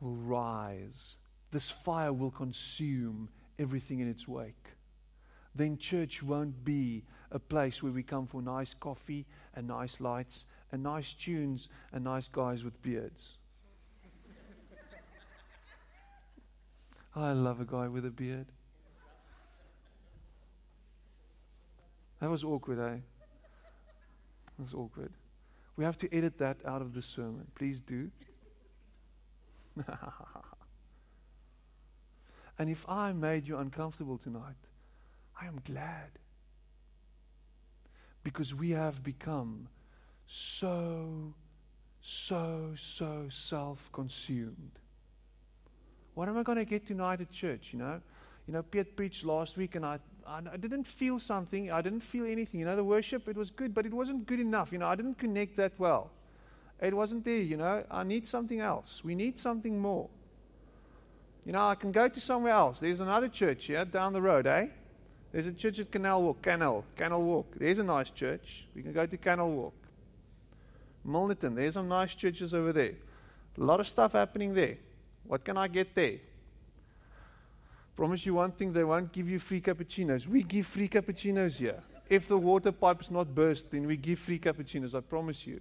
will 0.00 0.16
rise. 0.16 1.18
This 1.52 1.70
fire 1.70 2.12
will 2.12 2.30
consume 2.30 3.28
everything 3.58 4.00
in 4.00 4.08
its 4.08 4.26
wake. 4.26 4.70
Then 5.54 5.76
church 5.76 6.22
won't 6.22 6.64
be 6.64 7.04
a 7.30 7.38
place 7.38 7.82
where 7.82 7.92
we 7.92 8.02
come 8.02 8.26
for 8.26 8.42
nice 8.42 8.74
coffee 8.74 9.26
and 9.54 9.68
nice 9.68 10.00
lights 10.00 10.46
and 10.72 10.82
nice 10.82 11.12
tunes 11.12 11.68
and 11.92 12.02
nice 12.02 12.26
guys 12.26 12.64
with 12.64 12.80
beards. 12.82 13.38
I 17.14 17.32
love 17.32 17.60
a 17.60 17.64
guy 17.64 17.86
with 17.86 18.04
a 18.06 18.10
beard. 18.10 18.46
That 22.20 22.30
was 22.30 22.44
awkward, 22.44 22.78
eh? 22.78 22.98
That 24.56 24.58
was 24.58 24.74
awkward. 24.74 25.12
We 25.76 25.84
have 25.84 25.98
to 25.98 26.14
edit 26.14 26.38
that 26.38 26.58
out 26.64 26.80
of 26.82 26.94
the 26.94 27.02
sermon. 27.02 27.46
Please 27.54 27.80
do. 27.80 28.10
and 32.58 32.70
if 32.70 32.88
I 32.88 33.12
made 33.12 33.48
you 33.48 33.58
uncomfortable 33.58 34.18
tonight, 34.18 34.54
I 35.40 35.46
am 35.46 35.60
glad. 35.64 36.10
Because 38.22 38.54
we 38.54 38.70
have 38.70 39.02
become 39.02 39.68
so, 40.26 41.34
so, 42.00 42.72
so 42.76 43.26
self 43.28 43.90
consumed. 43.92 44.78
What 46.14 46.28
am 46.28 46.38
I 46.38 46.44
going 46.44 46.58
to 46.58 46.64
get 46.64 46.86
tonight 46.86 47.20
at 47.20 47.30
church? 47.30 47.72
You 47.72 47.80
know, 47.80 48.00
you 48.46 48.52
know, 48.52 48.62
Piet 48.62 48.96
preached 48.96 49.24
last 49.24 49.56
week, 49.56 49.74
and 49.74 49.84
I 49.84 49.98
I 50.26 50.56
didn't 50.56 50.84
feel 50.84 51.18
something. 51.18 51.70
I 51.70 51.82
didn't 51.82 52.00
feel 52.00 52.24
anything. 52.24 52.60
You 52.60 52.66
know, 52.66 52.76
the 52.76 52.84
worship, 52.84 53.28
it 53.28 53.36
was 53.36 53.50
good, 53.50 53.74
but 53.74 53.84
it 53.84 53.92
wasn't 53.92 54.26
good 54.26 54.40
enough. 54.40 54.72
You 54.72 54.78
know, 54.78 54.86
I 54.86 54.94
didn't 54.94 55.18
connect 55.18 55.56
that 55.56 55.72
well. 55.78 56.10
It 56.80 56.94
wasn't 56.94 57.24
there, 57.24 57.42
you 57.42 57.56
know. 57.56 57.84
I 57.90 58.04
need 58.04 58.26
something 58.26 58.60
else. 58.60 59.04
We 59.04 59.14
need 59.14 59.38
something 59.38 59.78
more. 59.78 60.08
You 61.44 61.52
know, 61.52 61.66
I 61.66 61.74
can 61.74 61.92
go 61.92 62.08
to 62.08 62.20
somewhere 62.20 62.52
else. 62.52 62.80
There's 62.80 63.00
another 63.00 63.28
church 63.28 63.66
here 63.66 63.84
down 63.84 64.12
the 64.12 64.22
road, 64.22 64.46
eh? 64.46 64.68
There's 65.30 65.46
a 65.46 65.52
church 65.52 65.78
at 65.78 65.92
Canal 65.92 66.22
Walk. 66.22 66.42
Canal. 66.42 66.84
Canal 66.96 67.22
Walk. 67.22 67.54
There's 67.56 67.78
a 67.78 67.84
nice 67.84 68.08
church. 68.10 68.66
We 68.74 68.82
can 68.82 68.92
go 68.92 69.04
to 69.04 69.16
Canal 69.16 69.50
Walk. 69.50 69.74
Milnerton. 71.06 71.54
There's 71.54 71.74
some 71.74 71.88
nice 71.88 72.14
churches 72.14 72.54
over 72.54 72.72
there. 72.72 72.94
A 73.58 73.62
lot 73.62 73.78
of 73.78 73.86
stuff 73.86 74.12
happening 74.12 74.54
there. 74.54 74.78
What 75.24 75.44
can 75.44 75.58
I 75.58 75.68
get 75.68 75.94
there? 75.94 76.18
Promise 77.96 78.26
you 78.26 78.34
one 78.34 78.50
thing, 78.50 78.72
they 78.72 78.84
won't 78.84 79.12
give 79.12 79.28
you 79.28 79.38
free 79.38 79.60
cappuccinos. 79.60 80.26
We 80.26 80.42
give 80.42 80.66
free 80.66 80.88
cappuccinos 80.88 81.58
here. 81.58 81.82
If 82.08 82.26
the 82.28 82.36
water 82.36 82.72
pipe's 82.72 83.10
not 83.10 83.34
burst, 83.34 83.70
then 83.70 83.86
we 83.86 83.96
give 83.96 84.18
free 84.18 84.38
cappuccinos, 84.38 84.94
I 84.94 85.00
promise 85.00 85.46
you. 85.46 85.60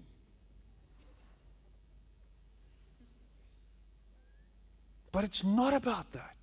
But 5.12 5.24
it's 5.24 5.44
not 5.44 5.76
about 5.76 6.12
that. 6.14 6.36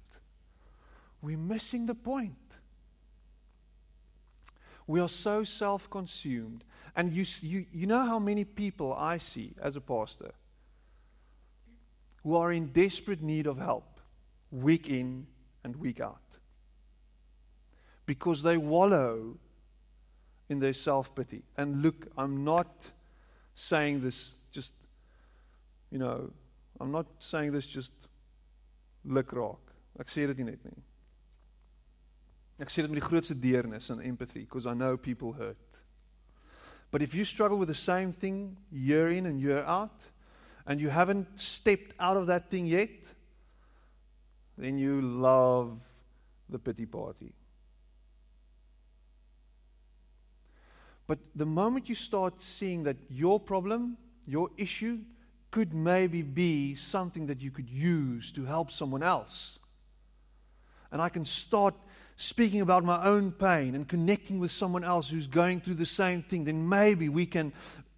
We're 1.21 1.37
missing 1.37 1.87
the 1.87 1.95
point. 1.95 2.37
We 4.87 5.01
are 5.01 5.09
so 5.09 5.45
self 5.45 5.91
consumed. 5.91 6.65
And 6.97 7.13
you, 7.13 7.25
you, 7.43 7.67
you 7.73 7.87
know 7.87 8.07
how 8.07 8.19
many 8.19 8.45
people 8.45 8.95
I 8.95 9.19
see 9.19 9.53
as 9.61 9.77
a 9.77 9.81
pastor 9.81 10.33
who 12.23 12.37
are 12.37 12.53
in 12.53 12.67
desperate 12.69 13.23
need 13.23 13.47
of 13.47 13.59
help, 13.59 14.01
week 14.51 14.89
in, 14.89 15.27
and 15.65 15.77
week 15.77 16.01
out. 16.01 16.39
Because 18.07 18.43
they 18.43 18.57
wallow 18.57 19.37
in 20.49 20.59
their 20.59 20.73
self 20.73 21.15
pity. 21.15 21.43
And 21.57 21.83
look, 21.83 22.07
I'm 22.19 22.45
not 22.45 22.91
saying 23.55 24.03
this 24.03 24.35
just, 24.51 24.73
you 25.91 25.99
know, 25.99 26.31
I'm 26.81 26.91
not 26.91 27.07
saying 27.19 27.53
this 27.53 27.67
just 27.67 27.93
lik 29.05 29.29
raak. 29.29 29.61
Ek 30.01 30.09
sê 30.09 30.27
dit 30.27 30.39
nie 30.41 30.51
net 30.51 30.65
nie. 30.65 30.83
Ek 32.61 32.73
sê 32.73 32.83
dit 32.83 32.91
met 32.91 33.01
die 33.01 33.07
grootste 33.07 33.37
deernis 33.37 33.91
en 33.93 34.03
empathy 34.05 34.45
because 34.45 34.67
I 34.67 34.75
know 34.75 34.97
people 34.97 35.33
hurt. 35.33 35.81
But 36.91 37.03
if 37.03 37.15
you 37.15 37.25
struggle 37.25 37.59
with 37.59 37.69
the 37.69 37.75
same 37.75 38.13
thing 38.13 38.57
year 38.73 39.11
in 39.11 39.27
and 39.27 39.41
year 39.41 39.63
out 39.63 40.07
and 40.67 40.81
you 40.81 40.89
haven't 40.89 41.39
stepped 41.39 41.95
out 42.01 42.17
of 42.17 42.27
that 42.27 42.51
thing 42.51 42.67
yet, 42.67 42.91
then 44.61 44.79
you 44.79 45.01
love 45.01 45.79
the 46.51 46.59
pity 46.59 46.85
party. 46.85 47.33
But 51.07 51.19
the 51.35 51.47
moment 51.47 51.89
you 51.89 51.95
start 51.95 52.41
seeing 52.43 52.83
that 52.85 52.97
your 53.09 53.41
problem, 53.41 53.97
your 54.27 54.51
issue, 54.57 54.99
could 55.51 55.75
maybe 55.75 56.23
be 56.23 56.75
something 56.75 57.27
that 57.27 57.41
you 57.41 57.51
could 57.51 57.69
use 57.69 58.31
to 58.33 58.45
help 58.45 58.71
someone 58.71 59.03
else, 59.03 59.59
and 60.93 61.01
I 61.01 61.09
can 61.09 61.25
start 61.25 61.75
speaking 62.17 62.61
about 62.61 62.85
my 62.85 63.05
own 63.05 63.33
pain 63.33 63.75
and 63.75 63.89
connecting 63.89 64.39
with 64.39 64.53
someone 64.53 64.85
else 64.85 65.09
who's 65.09 65.27
going 65.27 65.61
through 65.61 65.75
the 65.75 65.87
same 65.87 66.23
thing, 66.23 66.45
then 66.45 66.69
maybe 66.69 67.09
we 67.09 67.25
can, 67.25 67.53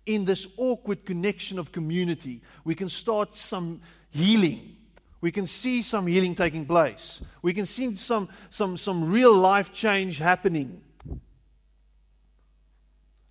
in 0.07 0.25
this 0.25 0.46
awkward 0.57 1.05
connection 1.05 1.59
of 1.59 1.72
community, 1.72 2.40
we 2.64 2.75
can 2.75 2.88
start 2.88 3.35
some 3.35 3.81
healing 4.11 4.77
we 5.23 5.31
can 5.31 5.47
see 5.47 5.81
some 5.83 6.09
healing 6.09 6.35
taking 6.35 6.67
place. 6.67 7.23
We 7.43 7.55
can 7.55 7.65
see 7.65 7.95
some, 7.95 8.29
some, 8.51 8.77
some 8.77 9.11
real 9.11 9.33
life 9.33 9.73
change 9.73 10.19
happening. 10.19 10.83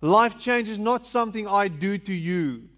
Life 0.00 0.38
change 0.38 0.70
is 0.70 0.78
not 0.78 1.06
something 1.06 1.46
I 1.46 1.68
do 1.68 1.98
to 1.98 2.12
you. 2.12 2.70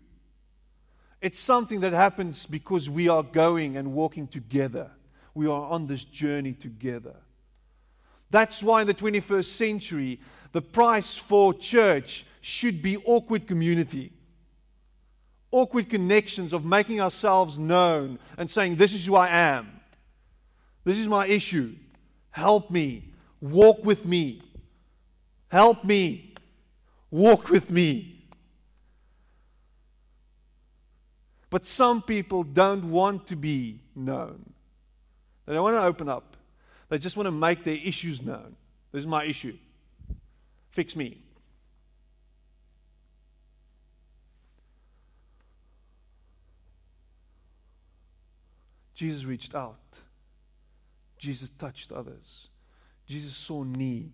It's 1.22 1.38
something 1.38 1.80
that 1.80 1.92
happens 1.92 2.44
because 2.44 2.90
we 2.90 3.08
are 3.08 3.22
going 3.22 3.76
and 3.76 3.94
walking 3.94 4.26
together. 4.26 4.90
We 5.32 5.46
are 5.46 5.64
on 5.64 5.86
this 5.86 6.04
journey 6.04 6.52
together. 6.52 7.14
That's 8.30 8.64
why 8.64 8.80
in 8.80 8.88
the 8.88 8.94
21st 8.94 9.44
century, 9.44 10.20
the 10.50 10.60
price 10.60 11.16
for 11.16 11.54
church 11.54 12.26
should 12.40 12.82
be 12.82 12.96
awkward 13.06 13.46
community 13.46 14.12
awkward 15.54 15.88
connections 15.88 16.52
of 16.52 16.64
making 16.64 17.00
ourselves 17.00 17.58
known 17.58 18.18
and 18.36 18.50
saying, 18.50 18.76
This 18.76 18.92
is 18.92 19.06
who 19.06 19.14
I 19.14 19.28
am. 19.28 19.80
This 20.82 20.98
is 20.98 21.08
my 21.08 21.26
issue. 21.26 21.76
Help 22.30 22.70
me. 22.70 23.12
Walk 23.40 23.84
with 23.84 24.04
me. 24.04 24.42
Help 25.48 25.84
me. 25.84 26.34
Walk 27.10 27.48
with 27.48 27.70
me. 27.70 28.26
But 31.50 31.64
some 31.64 32.02
people 32.02 32.42
don't 32.42 32.90
want 32.90 33.28
to 33.28 33.36
be 33.36 33.80
known. 33.94 34.52
They 35.46 35.54
don't 35.54 35.62
want 35.62 35.76
to 35.76 35.84
open 35.84 36.08
up. 36.08 36.36
They 36.88 36.98
just 36.98 37.16
want 37.16 37.28
to 37.28 37.30
make 37.30 37.62
their 37.62 37.76
issues 37.76 38.20
known. 38.20 38.56
This 38.90 39.00
is 39.00 39.06
my 39.06 39.24
issue. 39.24 39.56
Fix 40.70 40.96
me. 40.96 41.23
Jesus 48.94 49.24
reached 49.24 49.54
out. 49.54 50.00
Jesus 51.18 51.50
touched 51.58 51.92
others. 51.92 52.48
Jesus 53.06 53.34
saw 53.34 53.64
need. 53.64 54.12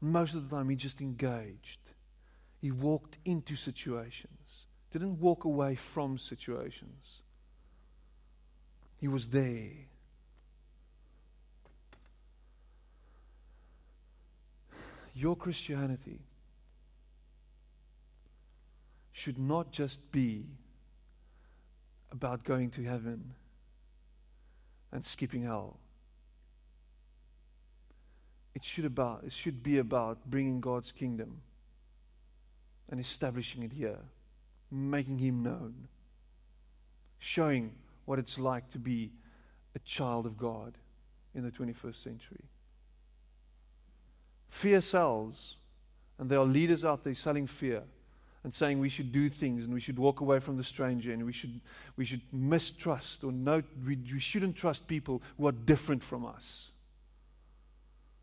Most 0.00 0.34
of 0.34 0.48
the 0.48 0.56
time, 0.56 0.68
he 0.68 0.76
just 0.76 1.00
engaged. 1.00 1.80
He 2.60 2.70
walked 2.70 3.18
into 3.24 3.56
situations, 3.56 4.66
didn't 4.90 5.20
walk 5.20 5.44
away 5.44 5.74
from 5.74 6.18
situations. 6.18 7.22
He 8.98 9.08
was 9.08 9.26
there. 9.26 9.70
Your 15.14 15.36
Christianity 15.36 16.20
should 19.12 19.38
not 19.38 19.70
just 19.70 20.10
be 20.12 20.44
about 22.16 22.44
going 22.44 22.70
to 22.70 22.82
heaven 22.82 23.34
and 24.90 25.04
skipping 25.04 25.42
hell. 25.42 25.78
It 28.54 28.64
should, 28.64 28.86
about, 28.86 29.24
it 29.26 29.32
should 29.32 29.62
be 29.62 29.78
about 29.78 30.18
bringing 30.30 30.62
God's 30.62 30.92
kingdom 30.92 31.42
and 32.90 32.98
establishing 32.98 33.64
it 33.64 33.72
here, 33.72 33.98
making 34.70 35.18
Him 35.18 35.42
known, 35.42 35.88
showing 37.18 37.74
what 38.06 38.18
it's 38.18 38.38
like 38.38 38.70
to 38.70 38.78
be 38.78 39.12
a 39.74 39.78
child 39.80 40.24
of 40.24 40.38
God 40.38 40.78
in 41.34 41.44
the 41.44 41.50
21st 41.50 41.96
century. 41.96 42.44
Fear 44.48 44.80
sells, 44.80 45.56
and 46.18 46.30
there 46.30 46.38
are 46.38 46.46
leaders 46.46 46.82
out 46.82 47.04
there 47.04 47.12
selling 47.12 47.46
fear 47.46 47.82
and 48.46 48.54
saying 48.54 48.78
we 48.78 48.88
should 48.88 49.10
do 49.10 49.28
things 49.28 49.64
and 49.64 49.74
we 49.74 49.80
should 49.80 49.98
walk 49.98 50.20
away 50.20 50.38
from 50.38 50.56
the 50.56 50.62
stranger 50.62 51.12
and 51.12 51.26
we 51.26 51.32
should, 51.32 51.60
we 51.96 52.04
should 52.04 52.20
mistrust 52.32 53.24
or 53.24 53.32
no, 53.32 53.60
we, 53.84 53.98
we 54.12 54.20
shouldn't 54.20 54.54
trust 54.54 54.86
people 54.86 55.20
who 55.36 55.48
are 55.48 55.52
different 55.52 56.00
from 56.00 56.24
us. 56.24 56.70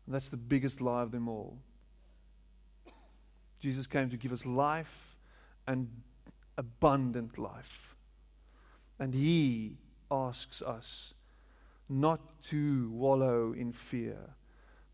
And 0.06 0.14
that's 0.14 0.30
the 0.30 0.38
biggest 0.38 0.80
lie 0.80 1.02
of 1.02 1.10
them 1.10 1.28
all. 1.28 1.58
Jesus 3.60 3.86
came 3.86 4.08
to 4.08 4.16
give 4.16 4.32
us 4.32 4.46
life 4.46 5.14
and 5.66 5.90
abundant 6.56 7.36
life. 7.36 7.94
And 8.98 9.12
He 9.12 9.76
asks 10.10 10.62
us 10.62 11.12
not 11.90 12.40
to 12.44 12.88
wallow 12.92 13.52
in 13.52 13.72
fear, 13.72 14.16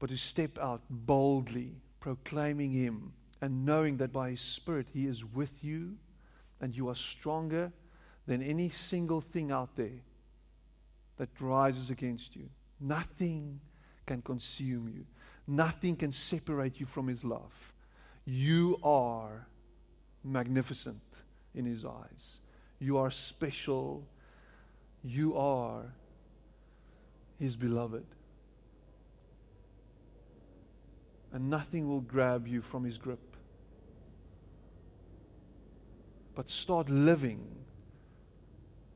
but 0.01 0.11
to 0.11 0.17
step 0.17 0.59
out 0.59 0.81
boldly, 0.91 1.77
proclaiming 2.01 2.73
Him 2.73 3.13
and 3.41 3.65
knowing 3.65 3.97
that 3.99 4.13
by 4.13 4.31
His 4.31 4.41
Spirit 4.41 4.89
He 4.93 5.07
is 5.07 5.25
with 5.25 5.65
you 5.65 5.97
and 6.61 6.77
you 6.77 6.89
are 6.89 6.95
stronger 6.95 7.73
than 8.27 8.43
any 8.43 8.69
single 8.69 9.21
thing 9.21 9.51
out 9.51 9.75
there 9.77 10.03
that 11.17 11.29
rises 11.41 11.91
against 11.91 12.37
you. 12.37 12.49
Nothing 12.81 13.61
can 14.07 14.23
consume 14.23 14.89
you, 14.89 15.07
nothing 15.47 15.97
can 15.97 16.13
separate 16.13 16.81
you 16.81 16.87
from 16.87 17.07
His 17.07 17.25
love. 17.25 17.73
You 18.25 18.79
are 18.83 19.47
magnificent 20.23 21.03
in 21.55 21.65
His 21.65 21.85
eyes, 21.85 22.41
you 22.79 22.99
are 22.99 23.11
special, 23.11 24.07
you 25.03 25.37
are 25.37 25.85
His 27.39 27.57
beloved. 27.57 28.05
And 31.33 31.49
nothing 31.49 31.89
will 31.89 32.01
grab 32.01 32.49
you 32.49 32.61
from 32.61 32.83
his 32.83 32.99
grip 32.99 33.30
but 36.41 36.49
start 36.49 36.89
living 36.89 37.47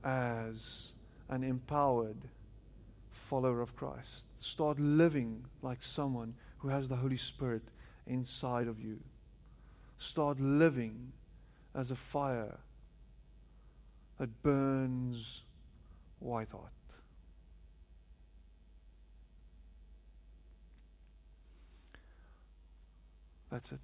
as 0.03 0.95
an 1.29 1.45
empowered 1.45 2.17
follower 3.11 3.61
of 3.61 3.77
Christ. 3.77 4.27
Start 4.39 4.81
living 4.81 5.45
like 5.61 5.83
someone 5.83 6.37
who 6.57 6.69
has 6.69 6.89
the 6.89 6.97
Holy 6.97 7.19
Spirit 7.19 7.65
inside 8.07 8.67
of 8.67 8.81
you. 8.81 8.99
Start 9.99 10.41
living 10.41 11.13
as 11.75 11.91
a 11.91 11.95
fire 11.95 12.61
that 14.19 14.43
burns 14.43 15.43
white 16.21 16.51
hot. 16.51 16.73
That's 23.51 23.71
it. 23.71 23.81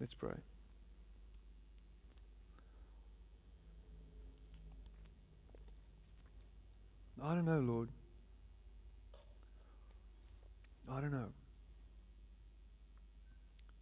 Let's 0.00 0.14
pray. 0.14 0.34
I 7.22 7.34
don't 7.34 7.44
know, 7.44 7.60
Lord. 7.60 7.88
I 10.90 11.00
don't 11.00 11.12
know. 11.12 11.28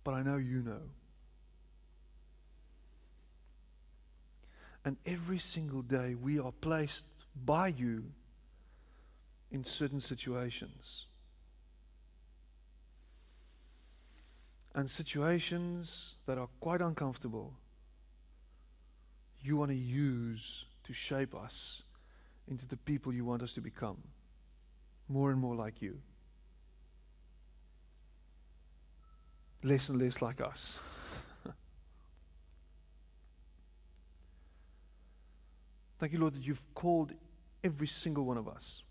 But 0.05 0.15
I 0.15 0.23
know 0.23 0.37
you 0.37 0.63
know. 0.63 0.81
And 4.85 4.97
every 5.07 5.39
single 5.39 5.83
day 5.83 6.15
we 6.15 6.39
are 6.39 6.53
placed 6.53 7.05
by 7.45 7.69
you 7.69 8.05
in 9.51 9.65
certain 9.65 10.01
situations. 10.01 11.07
And 14.75 14.89
situations 14.89 16.15
that 16.27 16.39
are 16.39 16.49
quite 16.61 16.81
uncomfortable, 16.81 17.55
you 19.41 19.57
want 19.57 19.71
to 19.71 19.77
use 19.77 20.65
to 20.85 20.93
shape 20.93 21.35
us 21.35 21.83
into 22.51 22.67
the 22.67 22.77
people 22.77 23.13
you 23.13 23.25
want 23.25 23.43
us 23.43 23.55
to 23.55 23.61
become. 23.61 23.99
More 25.09 25.31
and 25.31 25.41
more 25.41 25.55
like 25.55 25.81
you. 25.81 26.01
Less 29.63 29.89
and 29.89 30.01
less 30.01 30.21
like 30.23 30.41
us. 30.41 30.79
Thank 35.99 36.13
you, 36.13 36.21
Lord, 36.21 36.35
that 36.35 36.47
you've 36.47 36.63
called 36.75 37.13
every 37.65 37.87
single 37.87 38.25
one 38.25 38.37
of 38.37 38.49
us. 38.49 38.83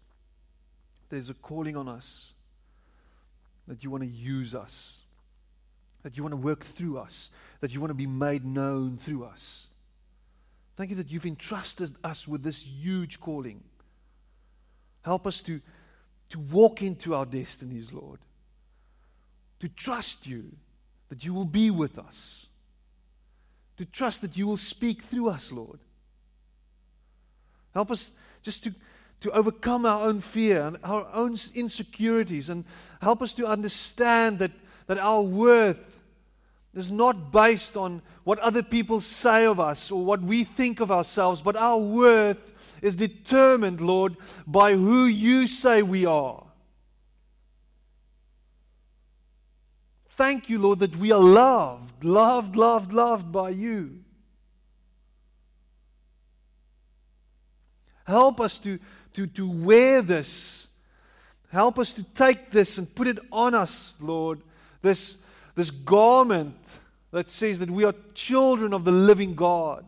There's 1.10 1.30
a 1.30 1.34
calling 1.34 1.78
on 1.78 1.88
us 1.88 2.34
that 3.68 3.84
you 3.84 3.89
want 3.89 4.03
to 4.03 4.10
use 4.10 4.53
us, 4.53 5.01
that 6.03 6.18
you 6.18 6.24
want 6.24 6.34
to 6.34 6.38
work 6.38 6.64
through 6.64 6.97
us, 6.97 7.30
that 7.62 7.74
you 7.74 7.80
want 7.80 7.91
to 7.91 7.95
be 7.95 8.08
made 8.08 8.45
known 8.45 8.97
through 8.97 9.24
us. 9.24 9.70
Thank 10.78 10.91
you 10.91 10.95
that 10.97 11.11
you've 11.11 11.25
entrusted 11.25 11.95
us 12.03 12.28
with 12.28 12.43
this 12.43 12.63
huge 12.63 13.19
calling. 13.19 13.63
Help 15.01 15.25
us 15.25 15.41
to, 15.41 15.59
to 16.30 16.39
walk 16.39 16.84
into 16.84 17.15
our 17.15 17.25
destinies, 17.25 17.91
Lord. 17.91 18.19
To 19.59 19.69
trust 19.69 20.28
you 20.28 20.51
that 21.09 21.25
you 21.25 21.34
will 21.34 21.45
be 21.45 21.71
with 21.71 21.97
us. 21.97 22.45
To 23.78 23.86
trust 23.86 24.21
that 24.21 24.38
you 24.38 24.45
will 24.45 24.57
speak 24.57 25.01
through 25.01 25.30
us, 25.30 25.51
Lord. 25.51 25.80
Help 27.73 27.89
us 27.89 28.11
just 28.43 28.63
to, 28.65 28.75
to 29.21 29.32
overcome 29.32 29.84
our 29.84 30.07
own 30.07 30.19
fear 30.19 30.61
and 30.61 30.78
our 30.84 31.07
own 31.11 31.36
insecurities 31.55 32.49
and 32.49 32.65
help 33.01 33.23
us 33.23 33.34
to 33.34 33.47
understand 33.47 34.38
that, 34.39 34.51
that 34.86 34.99
our 34.99 35.21
worth 35.21 35.97
is 36.78 36.91
not 36.91 37.32
based 37.32 37.75
on 37.75 38.01
what 38.23 38.39
other 38.39 38.61
people 38.61 38.99
say 38.99 39.45
of 39.45 39.59
us 39.59 39.91
or 39.91 40.03
what 40.03 40.21
we 40.21 40.43
think 40.43 40.80
of 40.80 40.91
ourselves, 40.91 41.41
but 41.41 41.55
our 41.55 41.78
worth 41.78 42.53
is 42.82 42.95
determined, 42.95 43.82
Lord, 43.82 44.15
by 44.45 44.73
who 44.73 45.05
you 45.05 45.47
say 45.47 45.82
we 45.82 46.05
are. 46.05 46.43
Thank 50.11 50.49
you, 50.49 50.59
Lord, 50.59 50.80
that 50.80 50.95
we 50.95 51.11
are 51.11 51.19
loved, 51.19 52.03
loved, 52.03 52.55
loved, 52.55 52.91
loved 52.91 53.32
by 53.32 53.49
you. 53.51 53.99
Help 58.05 58.39
us 58.39 58.57
to, 58.59 58.80
to, 59.13 59.28
to 59.28 59.49
wear 59.49 60.01
this. 60.01 60.67
Help 61.51 61.78
us 61.78 61.93
to 61.93 62.03
take 62.03 62.51
this 62.51 62.78
and 62.78 62.93
put 62.93 63.07
it 63.07 63.19
on 63.32 63.53
us, 63.53 63.95
Lord. 63.99 64.41
This 64.82 65.17
this 65.58 65.72
garment 65.72 66.55
that 67.10 67.32
says 67.32 67.58
that 67.58 67.72
we 67.72 67.84
are 67.84 67.95
children 68.14 68.74
of 68.74 68.86
the 68.86 68.91
living 68.91 69.34
God. 69.34 69.84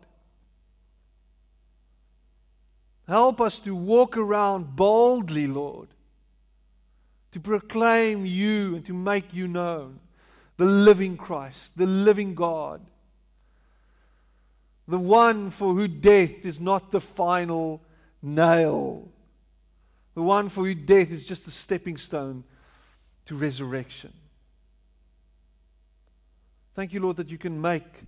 Help 3.07 3.39
us 3.39 3.59
to 3.59 3.76
walk 3.76 4.17
around 4.17 4.76
boldly, 4.76 5.45
Lord, 5.45 5.89
to 7.32 7.39
proclaim 7.39 8.26
you 8.26 8.78
and 8.78 8.86
to 8.88 8.93
make 8.93 9.32
you 9.32 9.47
known. 9.47 9.99
The 10.57 10.65
living 10.65 11.15
Christ, 11.15 11.78
the 11.78 11.86
living 11.86 12.34
God, 12.34 12.82
the 14.88 14.99
one 14.99 15.51
for 15.51 15.76
whom 15.76 15.99
death 15.99 16.45
is 16.47 16.59
not 16.59 16.89
the 16.89 16.99
final 16.99 17.80
nail, 18.24 19.07
the 20.15 20.24
one 20.24 20.49
for 20.49 20.65
whom 20.65 20.84
death 20.88 21.11
is 21.11 21.28
just 21.28 21.47
a 21.47 21.51
stepping 21.51 21.95
stone 21.95 22.43
to 23.26 23.36
resurrection. 23.36 24.11
Thank 26.80 26.93
you, 26.93 27.01
Lord, 27.01 27.17
that 27.17 27.30
you 27.30 27.38
can 27.38 27.59
make 27.59 28.05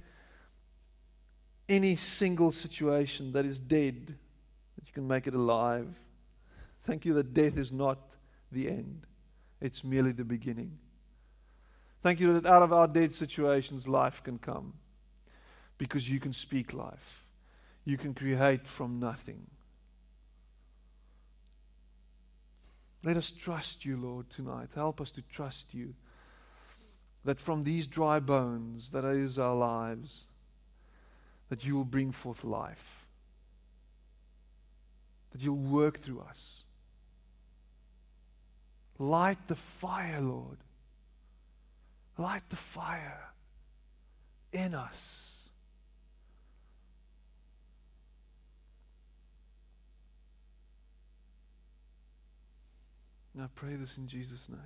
any 1.67 1.97
single 1.97 2.51
situation 2.51 3.34
that 3.34 3.43
is 3.43 3.59
dead, 3.59 4.07
that 4.07 4.88
you 4.88 4.93
can 4.93 5.05
make 5.05 5.28
it 5.28 5.34
alive. 5.34 5.89
Thank 6.86 7.03
you 7.03 7.13
that 7.15 7.34
death 7.34 7.57
is 7.57 7.74
not 7.74 7.99
the 8.49 8.69
end, 8.69 9.05
it's 9.59 9.84
merely 9.84 10.13
the 10.13 10.24
beginning. 10.24 10.78
Thank 12.01 12.22
you 12.22 12.39
that 12.39 12.45
out 12.45 12.63
of 12.63 12.72
our 12.72 12.88
dead 12.88 13.11
situations, 13.11 13.89
life 13.89 14.24
can 14.24 14.38
come 14.38 14.72
because 15.78 16.09
you 16.09 16.22
can 16.22 16.32
speak 16.32 16.72
life, 16.72 17.26
you 17.84 17.97
can 17.97 18.13
create 18.13 18.65
from 18.65 19.01
nothing. 19.01 19.47
Let 23.03 23.17
us 23.17 23.32
trust 23.32 23.84
you, 23.84 23.97
Lord, 23.97 24.30
tonight. 24.30 24.69
Help 24.74 25.01
us 25.01 25.11
to 25.11 25.22
trust 25.24 25.74
you 25.74 25.93
that 27.24 27.39
from 27.39 27.63
these 27.63 27.88
dry 27.88 28.19
bones, 28.19 28.89
that 28.91 29.05
is 29.05 29.38
our 29.38 29.55
lives, 29.55 30.26
that 31.49 31.65
you 31.65 31.76
will 31.76 31.86
bring 31.86 32.11
forth 32.11 32.43
life, 32.43 33.05
that 35.32 35.41
you'll 35.41 35.55
work 35.55 35.99
through 35.99 36.22
us. 36.22 36.63
Light 38.97 39.38
the 39.47 39.55
fire, 39.55 40.22
Lord. 40.22 40.57
Light 42.17 42.43
the 42.49 42.55
fire 42.55 43.30
in 44.51 44.76
us. 44.76 45.49
And 53.34 53.43
I 53.43 53.47
pray 53.55 53.76
this 53.76 53.97
in 53.97 54.07
Jesus' 54.07 54.49
name. 54.49 54.59